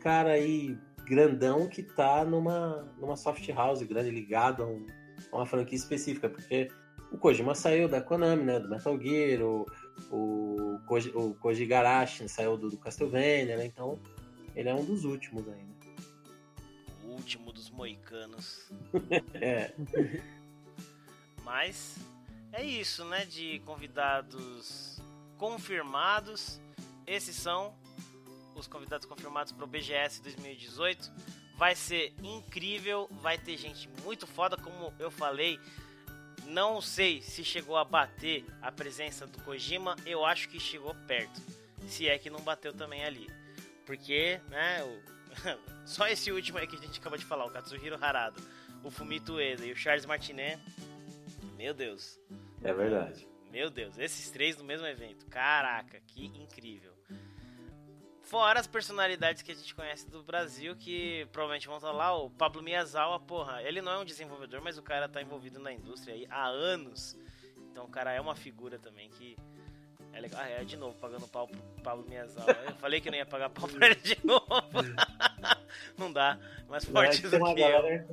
[0.00, 4.86] cara aí grandão que tá numa, numa soft house grande, ligado a, um-
[5.32, 6.68] a uma franquia específica, porque
[7.10, 8.58] o Kojima saiu da Konami, né?
[8.60, 9.64] Do Metal Gear, o,
[10.10, 13.66] o, Koji, o Koji Garashi saiu do, do Castlevania, né?
[13.66, 13.98] Então
[14.54, 15.72] ele é um dos últimos ainda.
[17.04, 18.70] O último dos moicanos.
[19.34, 19.72] É,
[21.44, 21.96] Mas
[22.52, 23.24] é isso, né?
[23.24, 25.00] De convidados
[25.38, 26.60] confirmados.
[27.06, 27.74] Esses são
[28.54, 31.12] os convidados confirmados para o BGS 2018.
[31.56, 35.58] Vai ser incrível, vai ter gente muito foda, como eu falei.
[36.46, 41.40] Não sei se chegou a bater a presença do Kojima, eu acho que chegou perto.
[41.86, 43.28] Se é que não bateu também ali.
[43.86, 45.02] Porque, né, o-
[45.86, 48.40] só esse último aí que a gente acabou de falar, o Katsuhiro Harada,
[48.84, 50.60] o Fumito Ueda e o Charles Martinet.
[51.56, 52.18] Meu Deus.
[52.62, 53.26] é verdade.
[53.50, 55.26] Meu Deus, esses três no mesmo evento.
[55.26, 56.91] Caraca, que incrível.
[58.32, 62.30] Fora as personalidades que a gente conhece do Brasil, que provavelmente vão estar lá, o
[62.30, 66.14] Pablo Miyazawa, porra, ele não é um desenvolvedor, mas o cara tá envolvido na indústria
[66.14, 67.14] aí há anos.
[67.70, 69.36] Então o cara é uma figura também que
[70.14, 70.40] é legal.
[70.42, 72.52] Ah, é, de novo, pagando pau pro Pablo Miyazawa.
[72.66, 74.46] Eu falei que não ia pagar pau pra ele de novo.
[75.98, 76.38] não dá,
[76.70, 77.70] mais forte tem do que eu.
[77.70, 78.06] galera,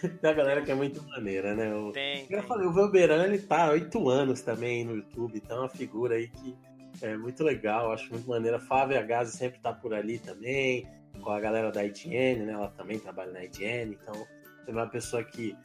[0.00, 1.74] tem uma galera que é muito maneira, né?
[1.74, 2.42] O, Tem, Eu tem.
[2.48, 6.14] falei, o Velberan, ele tá há oito anos também no YouTube, então é uma figura
[6.14, 6.56] aí que
[7.02, 8.58] é muito legal, acho muito maneira.
[8.58, 10.86] Flávia Gazi sempre tá por ali também,
[11.22, 12.52] com a galera da IGN, né?
[12.52, 14.26] Ela também trabalha na IGN, então
[14.66, 15.56] é uma pessoa que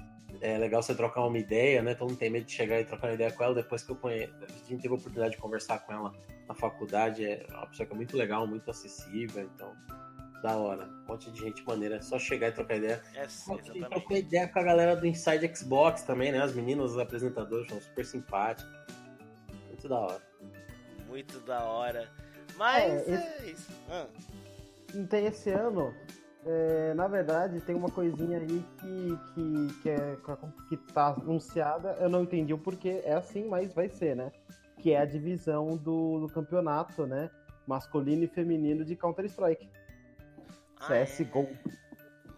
[0.41, 1.93] é legal você trocar uma ideia, né?
[1.93, 3.55] Todo mundo tem medo de chegar e trocar uma ideia com ela.
[3.55, 6.11] Depois que eu conheço, a gente teve a oportunidade de conversar com ela
[6.47, 9.73] na faculdade, é uma pessoa que é muito legal, muito acessível, então
[10.43, 10.85] da hora.
[10.85, 13.01] Um monte de gente maneira, é só chegar e trocar ideia.
[13.15, 13.89] É, exatamente.
[13.89, 16.41] trocou ideia com a galera do Inside Xbox também, né?
[16.41, 18.69] As meninas, os apresentadores, são super simpáticos.
[19.69, 20.32] Muito da hora.
[21.13, 22.09] Muito da hora.
[22.57, 23.71] Mas É, é, isso.
[23.87, 24.07] Ah,
[25.07, 25.93] Tem esse ano,
[26.43, 30.17] é, na verdade, tem uma coisinha aí que, que, que, é,
[30.69, 31.95] que tá anunciada.
[31.99, 34.31] Eu não entendi o porquê, é assim, mas vai ser, né?
[34.79, 37.29] Que é a divisão do, do campeonato, né?
[37.67, 39.69] Masculino e feminino de Counter-Strike.
[40.79, 41.41] ah, CSGO.
[41.41, 41.83] é.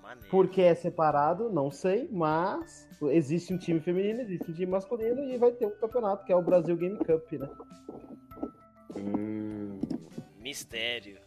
[0.02, 0.30] Maneiro.
[0.30, 5.24] Por que é separado, não sei, mas existe um time feminino, existe um time masculino
[5.24, 7.50] e vai ter um campeonato, que é o Brasil Game Cup, né?
[8.98, 9.80] Hum,
[10.40, 11.20] Mistério.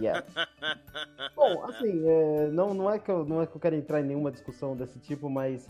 [0.00, 0.24] Yeah.
[1.34, 4.04] Bom, assim, é, não, não, é que eu, não é que eu quero entrar em
[4.04, 5.66] nenhuma discussão desse tipo, mas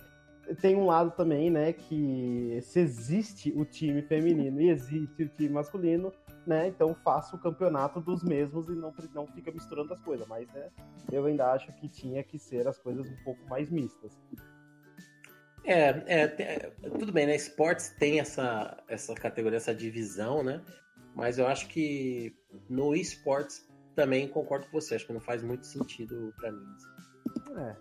[0.60, 5.48] tem um lado também, né, que se existe o time feminino e existe o time
[5.50, 6.12] masculino,
[6.46, 10.46] né, então faça o campeonato dos mesmos e não, não fica misturando as coisas, mas,
[10.52, 10.68] né,
[11.10, 14.12] eu ainda acho que tinha que ser as coisas um pouco mais mistas.
[15.64, 17.36] é, é, é, tudo bem, né?
[17.36, 20.60] Esportes tem essa, essa categoria, essa divisão, né?
[21.14, 22.34] Mas eu acho que
[22.68, 24.94] no esportes também concordo com você.
[24.94, 26.66] Acho que não faz muito sentido pra mim.
[27.56, 27.76] É.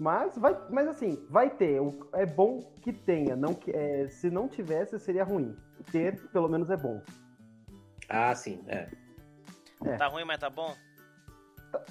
[0.00, 1.80] Mas, vai, mas assim, vai ter.
[2.14, 3.36] É bom que tenha.
[3.36, 5.56] Não que, é, se não tivesse, seria ruim.
[5.90, 7.00] Ter, pelo menos, é bom.
[8.08, 8.88] Ah, sim, é.
[9.96, 10.74] Tá ruim, mas tá bom?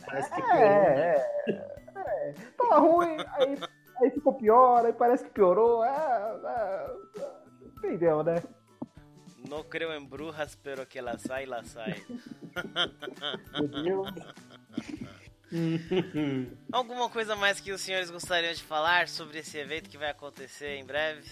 [0.06, 1.16] Parece que É, piorou, né?
[1.16, 1.52] é,
[1.96, 2.34] é.
[2.58, 3.58] Tá ruim, aí,
[4.02, 5.84] aí ficou pior, aí parece que piorou.
[5.84, 7.32] É, é, é,
[7.78, 8.36] entendeu, né?
[9.48, 12.04] No creo en brujas, pero que la sai, la sai.
[13.60, 14.36] Meu Deus.
[16.72, 20.78] Alguma coisa mais que os senhores gostariam de falar sobre esse evento que vai acontecer
[20.78, 21.30] em breve?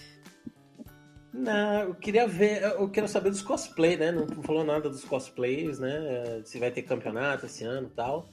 [1.32, 4.10] Não, eu queria ver, eu quero saber dos cosplay, né?
[4.10, 6.42] Não falou nada dos cosplays, né?
[6.44, 8.28] Se vai ter campeonato esse ano e tal.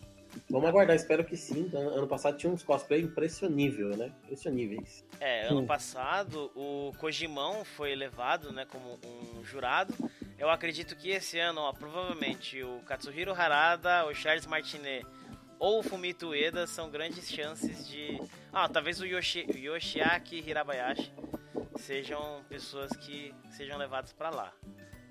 [0.49, 1.69] Vamos aguardar, espero que sim.
[1.73, 4.11] Ano passado tinha uns cosplay impressionível, né?
[4.23, 5.05] Impressioníveis.
[5.19, 9.93] É, ano passado o Kojimão foi elevado, né, como um jurado.
[10.37, 15.05] Eu acredito que esse ano, ó, provavelmente o Katsuhiro Harada, o Charles Martinet
[15.59, 18.21] ou o Fumito Ueda são grandes chances de.
[18.53, 21.11] Ah, talvez o Yoshi, Yoshiaki Hirabayashi
[21.77, 24.53] sejam pessoas que sejam levadas para lá.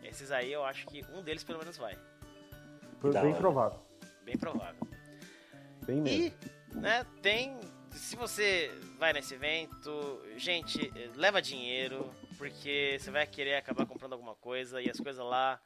[0.03, 1.97] Esses aí eu acho que um deles pelo menos vai.
[3.03, 3.81] Bem provável.
[4.25, 4.86] Bem provável.
[5.87, 6.07] Mesmo.
[6.09, 6.33] E,
[6.75, 7.59] né, tem.
[7.93, 14.35] Se você vai nesse evento, gente, leva dinheiro, porque você vai querer acabar comprando alguma
[14.35, 15.59] coisa e as coisas lá,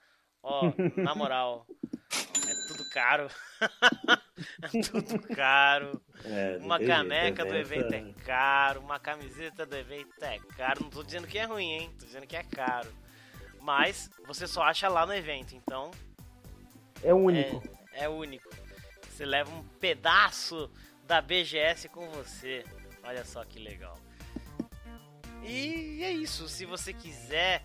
[0.42, 1.66] ó, na moral,
[2.46, 3.28] é tudo caro.
[4.62, 6.00] é tudo caro.
[6.24, 8.12] É, Uma caneca jeito, do evento é é.
[8.24, 10.82] caro, uma camiseta do evento é caro.
[10.84, 11.90] Não tô dizendo que é ruim, hein?
[11.98, 12.92] Tô dizendo que é caro.
[13.60, 15.90] Mas você só acha lá no evento, então
[17.02, 17.60] É único.
[17.92, 18.48] é único.
[19.20, 20.70] Você leva um pedaço
[21.06, 22.64] da BGS com você.
[23.02, 24.00] Olha só que legal.
[25.42, 26.48] E é isso.
[26.48, 27.62] Se você quiser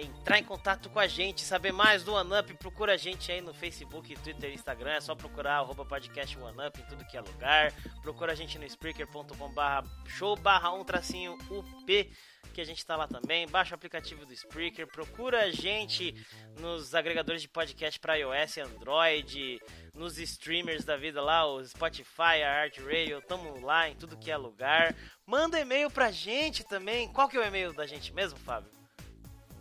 [0.00, 3.54] entrar em contato com a gente, saber mais do OneUp, procura a gente aí no
[3.54, 4.92] Facebook, Twitter Instagram.
[4.92, 7.72] É só procurar arroba podcast OneUp em tudo que é lugar.
[8.02, 12.10] Procura a gente no Spreaker.com barra show barra um tracinho UP
[12.58, 13.46] que a gente tá lá também.
[13.46, 16.14] Baixa o aplicativo do Spreaker, procura a gente
[16.58, 19.60] nos agregadores de podcast para iOS Android,
[19.94, 24.36] nos streamers da vida lá, o Spotify, a Radio, tamo lá em tudo que é
[24.36, 24.94] lugar.
[25.24, 27.08] Manda e-mail pra gente também.
[27.12, 28.77] Qual que é o e-mail da gente mesmo, Fábio?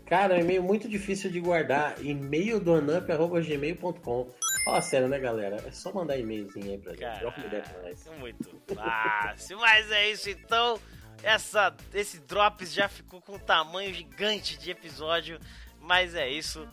[0.10, 2.00] Cara, é um e-mail muito difícil de guardar.
[2.04, 4.28] E-mail do anup.gmail.com.
[4.64, 5.58] Fala sério, né, galera?
[5.66, 7.26] É só mandar e-mailzinho aí pra gente.
[7.26, 8.20] Uma ideia com nós.
[8.20, 9.58] Muito fácil.
[9.60, 10.80] Mas é isso então.
[11.22, 15.40] Essa, esse Drops já ficou com um tamanho gigante de episódio.
[15.82, 16.68] Mas é isso.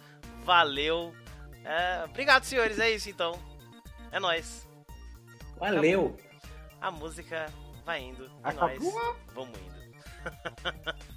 [0.45, 1.13] Valeu.
[1.65, 2.79] É, obrigado, senhores.
[2.79, 3.41] É isso então.
[4.13, 4.69] É nóis.
[5.59, 6.17] Valeu!
[6.81, 7.47] A música
[7.85, 8.31] vai indo.
[8.43, 8.93] Acabou.
[8.93, 11.05] nós vamos indo.